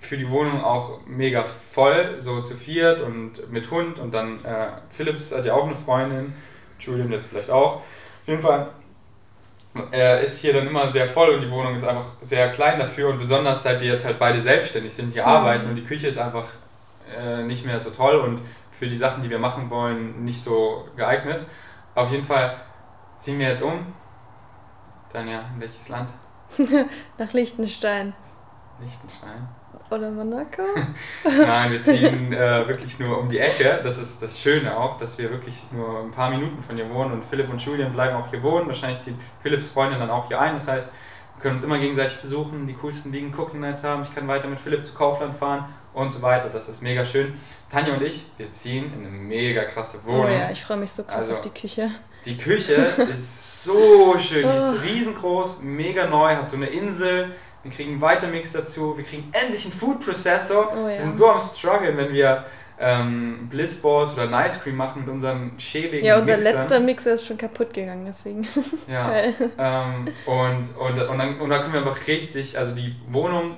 für 0.00 0.16
die 0.16 0.28
Wohnung 0.28 0.62
auch 0.62 1.00
mega 1.06 1.44
voll, 1.72 2.14
so 2.18 2.42
zu 2.42 2.54
viert 2.54 3.00
und 3.00 3.50
mit 3.50 3.70
Hund 3.70 3.98
und 3.98 4.12
dann 4.12 4.44
äh, 4.44 4.68
Philips 4.90 5.34
hat 5.34 5.46
ja 5.46 5.54
auch 5.54 5.66
eine 5.66 5.76
Freundin, 5.76 6.34
Julian 6.78 7.10
jetzt 7.10 7.26
vielleicht 7.26 7.50
auch. 7.50 7.76
Auf 7.76 7.82
jeden 8.26 8.42
Fall 8.42 8.68
äh, 9.92 10.24
ist 10.24 10.40
hier 10.40 10.52
dann 10.52 10.66
immer 10.66 10.88
sehr 10.88 11.06
voll 11.06 11.30
und 11.30 11.42
die 11.42 11.50
Wohnung 11.50 11.74
ist 11.74 11.84
einfach 11.84 12.06
sehr 12.22 12.50
klein 12.50 12.78
dafür 12.78 13.10
und 13.10 13.18
besonders 13.18 13.62
seit 13.62 13.80
wir 13.80 13.92
jetzt 13.92 14.04
halt 14.04 14.18
beide 14.18 14.40
selbstständig 14.40 14.92
sind, 14.92 15.12
hier 15.12 15.22
mhm. 15.22 15.28
arbeiten 15.28 15.68
und 15.68 15.76
die 15.76 15.84
Küche 15.84 16.08
ist 16.08 16.18
einfach 16.18 16.46
äh, 17.14 17.42
nicht 17.42 17.64
mehr 17.64 17.78
so 17.78 17.90
toll 17.90 18.16
und 18.16 18.40
für 18.70 18.88
die 18.88 18.96
Sachen, 18.96 19.22
die 19.22 19.30
wir 19.30 19.38
machen 19.38 19.70
wollen, 19.70 20.24
nicht 20.24 20.42
so 20.42 20.86
geeignet. 20.96 21.44
Auf 21.94 22.10
jeden 22.10 22.24
Fall 22.24 22.60
ziehen 23.16 23.38
wir 23.38 23.48
jetzt 23.48 23.62
um. 23.62 23.86
Dann 25.12 25.28
ja, 25.28 25.40
in 25.54 25.60
welches 25.60 25.88
Land? 25.88 26.10
Nach 27.18 27.32
Liechtenstein. 27.32 28.12
Liechtenstein. 28.80 29.48
Oder 29.90 30.10
Monaco? 30.10 30.62
Nein, 31.24 31.70
wir 31.70 31.80
ziehen 31.80 32.32
äh, 32.32 32.66
wirklich 32.66 32.98
nur 32.98 33.18
um 33.18 33.28
die 33.28 33.38
Ecke. 33.38 33.80
Das 33.84 33.98
ist 33.98 34.20
das 34.20 34.40
Schöne 34.40 34.76
auch, 34.76 34.98
dass 34.98 35.16
wir 35.18 35.30
wirklich 35.30 35.62
nur 35.70 36.00
ein 36.00 36.10
paar 36.10 36.30
Minuten 36.30 36.60
von 36.62 36.74
hier 36.74 36.90
wohnen 36.90 37.12
und 37.12 37.24
Philipp 37.24 37.48
und 37.48 37.64
Julian 37.64 37.92
bleiben 37.92 38.16
auch 38.16 38.28
hier 38.30 38.42
wohnen. 38.42 38.66
Wahrscheinlich 38.66 39.00
zieht 39.00 39.14
Philipps 39.42 39.68
Freundin 39.68 40.00
dann 40.00 40.10
auch 40.10 40.26
hier 40.26 40.40
ein. 40.40 40.54
Das 40.54 40.66
heißt, 40.66 40.92
wir 41.36 41.42
können 41.42 41.54
uns 41.54 41.64
immer 41.64 41.78
gegenseitig 41.78 42.16
besuchen, 42.20 42.66
die 42.66 42.74
coolsten 42.74 43.12
Liegen 43.12 43.32
Cooking 43.32 43.60
Nights 43.60 43.84
haben. 43.84 44.02
Ich 44.02 44.12
kann 44.12 44.26
weiter 44.26 44.48
mit 44.48 44.58
Philipp 44.58 44.82
zu 44.82 44.92
Kaufland 44.92 45.36
fahren 45.36 45.66
und 45.94 46.10
so 46.10 46.20
weiter. 46.20 46.48
Das 46.48 46.68
ist 46.68 46.82
mega 46.82 47.04
schön. 47.04 47.34
Tanja 47.70 47.94
und 47.94 48.02
ich, 48.02 48.26
wir 48.38 48.50
ziehen 48.50 48.92
in 48.92 49.06
eine 49.06 49.10
mega 49.10 49.64
krasse 49.64 49.98
Wohnung. 50.04 50.26
Oh 50.26 50.28
ja, 50.28 50.50
ich 50.50 50.64
freue 50.64 50.78
mich 50.78 50.90
so 50.90 51.04
krass 51.04 51.16
also, 51.16 51.34
auf 51.34 51.40
die 51.42 51.50
Küche. 51.50 51.90
Die 52.24 52.36
Küche 52.36 52.72
ist 53.14 53.64
so 53.64 54.18
schön, 54.18 54.48
die 54.48 54.56
ist 54.56 54.74
oh. 54.74 54.82
riesengroß, 54.82 55.60
mega 55.62 56.08
neu, 56.08 56.34
hat 56.34 56.48
so 56.48 56.56
eine 56.56 56.66
Insel 56.66 57.32
wir 57.66 57.76
kriegen 57.76 57.92
einen 57.92 58.00
Vitamix 58.02 58.52
dazu, 58.52 58.96
wir 58.96 59.04
kriegen 59.04 59.30
endlich 59.32 59.64
einen 59.64 59.72
Food 59.72 60.04
Processor. 60.04 60.72
Oh, 60.72 60.88
ja. 60.88 60.94
Wir 60.94 61.00
sind 61.00 61.16
so 61.16 61.28
am 61.30 61.38
struggeln, 61.38 61.96
wenn 61.96 62.12
wir 62.12 62.44
ähm, 62.78 63.48
Bliss 63.48 63.80
Balls 63.80 64.14
oder 64.14 64.24
ein 64.24 64.46
Ice 64.46 64.60
Cream 64.62 64.76
machen 64.76 65.02
mit 65.02 65.10
unseren 65.10 65.58
schäbigen 65.58 66.04
Ja, 66.04 66.18
unser 66.18 66.36
Mixern. 66.36 66.54
letzter 66.54 66.80
Mixer 66.80 67.14
ist 67.14 67.26
schon 67.26 67.38
kaputt 67.38 67.72
gegangen, 67.72 68.04
deswegen. 68.06 68.46
Ja. 68.88 69.10
ähm, 69.58 70.08
und, 70.26 70.76
und, 70.78 71.08
und, 71.08 71.18
dann, 71.18 71.40
und 71.40 71.50
da 71.50 71.58
können 71.58 71.72
wir 71.72 71.80
einfach 71.80 72.06
richtig, 72.06 72.58
also 72.58 72.74
die 72.74 72.94
Wohnung 73.08 73.56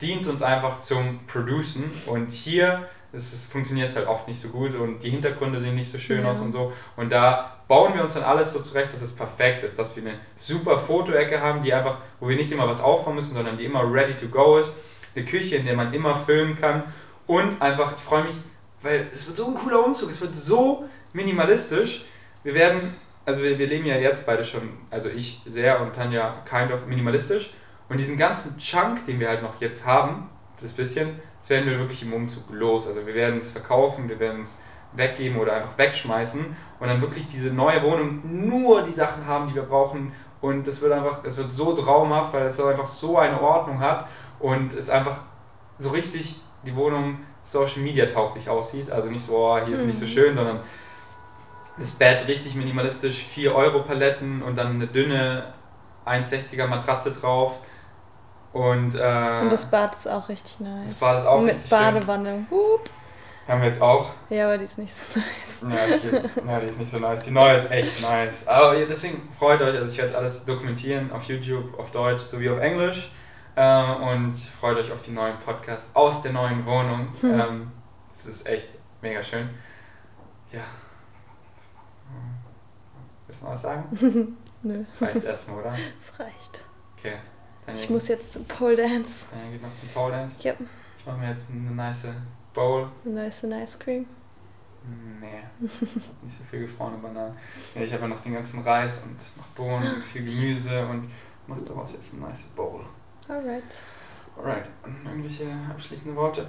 dient 0.00 0.26
uns 0.26 0.42
einfach 0.42 0.78
zum 0.78 1.20
Producen 1.26 1.90
und 2.06 2.30
hier 2.30 2.88
es, 3.16 3.32
es 3.32 3.46
funktioniert 3.46 3.94
halt 3.96 4.06
oft 4.06 4.28
nicht 4.28 4.38
so 4.38 4.48
gut 4.48 4.74
und 4.74 5.02
die 5.02 5.10
Hintergründe 5.10 5.58
sehen 5.58 5.74
nicht 5.74 5.90
so 5.90 5.98
schön 5.98 6.22
ja. 6.22 6.30
aus 6.30 6.40
und 6.40 6.52
so. 6.52 6.72
Und 6.96 7.10
da 7.10 7.56
bauen 7.66 7.94
wir 7.94 8.02
uns 8.02 8.14
dann 8.14 8.22
alles 8.22 8.52
so 8.52 8.60
zurecht, 8.60 8.92
dass 8.92 9.02
es 9.02 9.12
perfekt 9.12 9.64
ist, 9.64 9.78
dass 9.78 9.96
wir 9.96 10.02
eine 10.02 10.18
super 10.36 10.78
Fotoecke 10.78 11.40
haben, 11.40 11.62
die 11.62 11.72
einfach, 11.72 11.98
wo 12.20 12.28
wir 12.28 12.36
nicht 12.36 12.52
immer 12.52 12.68
was 12.68 12.80
aufbauen 12.80 13.16
müssen, 13.16 13.34
sondern 13.34 13.58
die 13.58 13.64
immer 13.64 13.82
ready 13.90 14.14
to 14.14 14.28
go 14.28 14.58
ist. 14.58 14.70
Eine 15.14 15.24
Küche, 15.24 15.56
in 15.56 15.64
der 15.64 15.74
man 15.74 15.94
immer 15.94 16.14
filmen 16.14 16.56
kann 16.56 16.84
und 17.26 17.60
einfach, 17.60 17.94
ich 17.96 18.02
freue 18.02 18.24
mich, 18.24 18.34
weil 18.82 19.08
es 19.12 19.26
wird 19.26 19.36
so 19.36 19.48
ein 19.48 19.54
cooler 19.54 19.84
Umzug, 19.84 20.10
es 20.10 20.20
wird 20.20 20.34
so 20.34 20.88
minimalistisch. 21.12 22.04
Wir 22.44 22.54
werden, 22.54 22.94
also 23.24 23.42
wir, 23.42 23.58
wir 23.58 23.66
leben 23.66 23.86
ja 23.86 23.96
jetzt 23.96 24.26
beide 24.26 24.44
schon, 24.44 24.68
also 24.90 25.08
ich 25.08 25.40
sehr 25.46 25.80
und 25.80 25.94
Tanja 25.94 26.42
kind 26.48 26.70
of 26.70 26.86
minimalistisch 26.86 27.52
und 27.88 27.98
diesen 27.98 28.16
ganzen 28.16 28.58
Chunk, 28.58 29.06
den 29.06 29.18
wir 29.18 29.28
halt 29.28 29.42
noch 29.42 29.60
jetzt 29.60 29.86
haben, 29.86 30.28
das 30.60 30.72
bisschen, 30.72 31.20
das 31.38 31.50
werden 31.50 31.68
wir 31.68 31.78
wirklich 31.78 32.02
im 32.02 32.12
Umzug 32.12 32.50
los. 32.50 32.86
Also 32.86 33.06
wir 33.06 33.14
werden 33.14 33.38
es 33.38 33.50
verkaufen, 33.50 34.08
wir 34.08 34.18
werden 34.18 34.42
es 34.42 34.62
weggeben 34.92 35.38
oder 35.38 35.54
einfach 35.54 35.76
wegschmeißen 35.76 36.56
und 36.80 36.86
dann 36.86 37.00
wirklich 37.02 37.26
diese 37.28 37.50
neue 37.50 37.82
Wohnung 37.82 38.20
nur 38.24 38.82
die 38.82 38.92
Sachen 38.92 39.26
haben, 39.26 39.48
die 39.48 39.54
wir 39.54 39.62
brauchen. 39.62 40.12
Und 40.40 40.66
es 40.68 40.80
wird 40.80 40.92
einfach, 40.92 41.24
es 41.24 41.36
wird 41.36 41.50
so 41.50 41.74
traumhaft, 41.74 42.32
weil 42.32 42.46
es 42.46 42.60
einfach 42.60 42.86
so 42.86 43.18
eine 43.18 43.40
Ordnung 43.40 43.80
hat 43.80 44.06
und 44.38 44.74
es 44.74 44.90
einfach 44.90 45.20
so 45.78 45.90
richtig 45.90 46.40
die 46.64 46.74
Wohnung 46.76 47.18
Social 47.42 47.82
Media 47.82 48.06
tauglich 48.06 48.48
aussieht. 48.48 48.90
Also 48.90 49.08
nicht 49.08 49.22
so, 49.22 49.36
oh, 49.36 49.58
hier 49.64 49.76
ist 49.76 49.84
nicht 49.84 49.98
so 49.98 50.04
mhm. 50.04 50.10
schön, 50.10 50.34
sondern 50.34 50.60
das 51.78 51.92
Bett 51.92 52.26
richtig 52.26 52.54
minimalistisch, 52.54 53.24
4 53.24 53.54
Euro 53.54 53.80
Paletten 53.80 54.42
und 54.42 54.56
dann 54.56 54.76
eine 54.76 54.86
dünne 54.86 55.52
1,60er 56.06 56.66
Matratze 56.66 57.12
drauf 57.12 57.58
und, 58.56 58.94
äh, 58.94 59.40
und 59.42 59.52
das 59.52 59.66
Bad 59.66 59.94
ist 59.94 60.08
auch 60.08 60.28
richtig 60.30 60.60
nice. 60.60 60.84
Das 60.84 60.94
Bad 60.94 61.18
ist 61.18 61.26
auch 61.26 61.40
Mit 61.40 61.54
richtig 61.54 61.70
Badewanne. 61.70 62.46
Hup. 62.50 62.88
Haben 63.46 63.60
wir 63.60 63.68
jetzt 63.68 63.82
auch. 63.82 64.10
Ja, 64.30 64.46
aber 64.46 64.56
die 64.56 64.64
ist 64.64 64.78
nicht 64.78 64.94
so 64.94 65.20
nice. 65.68 65.78
Ja, 65.78 65.96
geht, 65.96 66.30
ja, 66.46 66.60
die 66.60 66.66
ist 66.66 66.78
nicht 66.78 66.90
so 66.90 66.98
nice. 66.98 67.22
Die 67.22 67.32
neue 67.32 67.54
ist 67.54 67.70
echt 67.70 68.00
nice. 68.00 68.48
Aber 68.48 68.74
deswegen 68.74 69.28
freut 69.38 69.60
euch, 69.60 69.76
also 69.76 69.92
ich 69.92 69.98
werde 69.98 70.16
alles 70.16 70.44
dokumentieren 70.46 71.12
auf 71.12 71.24
YouTube, 71.24 71.78
auf 71.78 71.90
Deutsch 71.90 72.22
sowie 72.22 72.48
auf 72.48 72.58
Englisch. 72.58 73.12
Äh, 73.56 73.92
und 73.92 74.34
freut 74.36 74.78
euch 74.78 74.90
auf 74.90 75.04
die 75.04 75.12
neuen 75.12 75.38
Podcasts 75.38 75.90
aus 75.92 76.22
der 76.22 76.32
neuen 76.32 76.64
Wohnung. 76.64 77.08
Hm. 77.20 77.40
Ähm, 77.40 77.72
das 78.08 78.24
ist 78.24 78.46
echt 78.46 78.68
mega 79.02 79.22
schön. 79.22 79.50
Ja. 80.50 80.60
Willst 83.26 83.42
du 83.42 83.44
noch 83.44 83.52
was 83.52 83.62
sagen? 83.62 84.36
Nö. 84.62 84.82
Reicht 84.98 85.24
erstmal, 85.24 85.58
oder? 85.58 85.76
Es 86.00 86.18
reicht. 86.18 86.64
Okay. 86.98 87.16
Dann 87.66 87.74
ich 87.76 87.90
muss 87.90 88.08
jetzt 88.08 88.32
zum 88.32 88.44
Pole 88.44 88.76
Dance. 88.76 89.26
Dann 89.32 89.52
geht 89.52 89.62
noch 89.62 89.74
zum 89.74 89.88
Pole 89.88 90.12
Dance? 90.12 90.36
Ja. 90.40 90.54
Ich 90.98 91.06
mache 91.06 91.18
mir 91.18 91.30
jetzt 91.30 91.50
eine 91.50 91.70
nice 91.72 92.06
Bowl. 92.54 92.88
Eine 93.04 93.14
nice 93.14 93.44
Ice 93.44 93.78
Cream. 93.78 94.06
Nee, 95.20 95.42
nicht 95.60 96.38
so 96.38 96.44
viel 96.48 96.60
gefrorene 96.60 96.98
Bananen. 96.98 97.36
Ja, 97.74 97.82
ich 97.82 97.92
habe 97.92 98.02
ja 98.02 98.08
noch 98.08 98.20
den 98.20 98.34
ganzen 98.34 98.62
Reis 98.62 99.02
und 99.04 99.16
noch 99.36 99.46
Bohnen 99.48 99.96
und 99.96 100.04
viel 100.04 100.24
Gemüse 100.24 100.86
und 100.86 101.10
mache 101.48 101.62
daraus 101.62 101.92
jetzt 101.92 102.12
eine 102.14 102.22
nice 102.22 102.44
Bowl. 102.54 102.84
Alright. 103.28 103.64
Alright. 104.36 104.68
Und 104.84 105.04
irgendwelche 105.04 105.46
abschließende 105.68 106.14
Worte? 106.14 106.48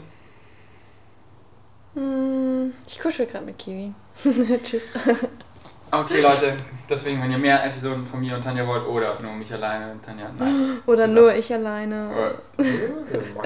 Hm, 1.96 2.74
ich 2.86 3.00
kuschel 3.00 3.26
gerade 3.26 3.46
mit 3.46 3.58
Kiwi. 3.58 3.94
Tschüss. 4.64 4.92
Okay, 5.90 6.22
Leute, 6.22 6.58
deswegen, 6.90 7.22
wenn 7.22 7.32
ihr 7.32 7.38
mehr 7.38 7.64
Episoden 7.66 8.06
von 8.06 8.20
mir 8.20 8.36
und 8.36 8.44
Tanja 8.44 8.68
wollt, 8.68 8.86
oder 8.86 9.18
nur 9.22 9.34
mich 9.34 9.52
alleine 9.54 9.92
und 9.92 10.04
Tanja, 10.04 10.30
nein. 10.38 10.80
Oder 10.86 11.08
nur 11.08 11.34
ich 11.34 11.54
alleine. 11.54 12.10
Oder, 12.10 12.36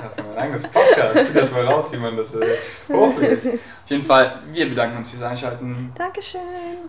das 0.01 0.17
mal 0.17 0.31
ein 0.31 0.37
eigenes 0.37 0.63
Podcast. 0.63 1.19
Ich 1.19 1.33
das 1.33 1.51
mal 1.51 1.65
raus, 1.65 1.91
wie 1.91 1.97
man 1.97 2.17
das 2.17 2.33
äh, 2.33 2.57
hochlädt. 2.89 3.45
Auf 3.83 3.89
jeden 3.89 4.03
Fall, 4.03 4.41
wir 4.51 4.69
bedanken 4.69 4.97
uns 4.97 5.11
fürs 5.11 5.23
Einschalten. 5.23 5.91
Dankeschön. 5.95 6.41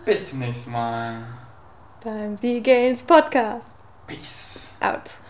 Bis 0.03 0.29
zum 0.29 0.39
nächsten 0.39 0.71
Mal. 0.71 1.17
Beim 2.03 2.37
V-Gains 2.37 3.03
Podcast. 3.03 3.75
Peace. 4.07 4.73
Out. 4.81 5.22